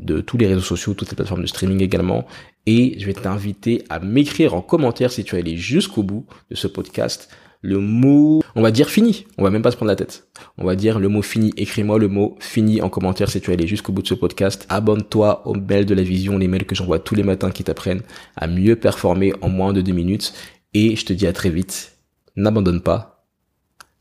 de 0.00 0.20
tous 0.20 0.36
les 0.36 0.46
réseaux 0.46 0.60
sociaux, 0.60 0.94
toutes 0.94 1.10
les 1.10 1.16
plateformes 1.16 1.42
de 1.42 1.46
streaming 1.46 1.82
également. 1.82 2.26
Et 2.66 2.98
je 2.98 3.06
vais 3.06 3.14
t'inviter 3.14 3.84
à 3.88 3.98
m'écrire 3.98 4.54
en 4.54 4.60
commentaire 4.60 5.10
si 5.10 5.24
tu 5.24 5.36
es 5.36 5.38
allé 5.38 5.56
jusqu'au 5.56 6.02
bout 6.02 6.26
de 6.50 6.56
ce 6.56 6.66
podcast. 6.66 7.28
Le 7.60 7.78
mot, 7.78 8.40
on 8.54 8.62
va 8.62 8.70
dire 8.70 8.88
fini. 8.88 9.26
On 9.36 9.42
va 9.42 9.50
même 9.50 9.62
pas 9.62 9.72
se 9.72 9.76
prendre 9.76 9.90
la 9.90 9.96
tête. 9.96 10.28
On 10.58 10.64
va 10.64 10.76
dire 10.76 11.00
le 11.00 11.08
mot 11.08 11.22
fini. 11.22 11.52
Écris-moi 11.56 11.98
le 11.98 12.06
mot 12.06 12.36
fini 12.38 12.80
en 12.80 12.88
commentaire 12.88 13.30
si 13.30 13.40
tu 13.40 13.50
es 13.50 13.54
allé 13.54 13.66
jusqu'au 13.66 13.92
bout 13.92 14.02
de 14.02 14.06
ce 14.06 14.14
podcast. 14.14 14.64
Abonne-toi 14.68 15.46
aux 15.46 15.54
mails 15.54 15.86
de 15.86 15.94
la 15.94 16.02
vision, 16.02 16.38
les 16.38 16.46
mails 16.46 16.66
que 16.66 16.76
j'envoie 16.76 17.00
tous 17.00 17.16
les 17.16 17.24
matins 17.24 17.50
qui 17.50 17.64
t'apprennent 17.64 18.02
à 18.36 18.46
mieux 18.46 18.76
performer 18.76 19.32
en 19.40 19.48
moins 19.48 19.72
de 19.72 19.80
deux 19.80 19.92
minutes. 19.92 20.34
Et 20.72 20.94
je 20.94 21.04
te 21.04 21.12
dis 21.12 21.26
à 21.26 21.32
très 21.32 21.50
vite. 21.50 21.98
N'abandonne 22.36 22.80
pas. 22.80 23.26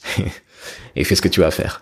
et 0.95 1.03
fais 1.03 1.15
ce 1.15 1.21
que 1.21 1.29
tu 1.29 1.39
vas 1.39 1.49
faire. 1.49 1.81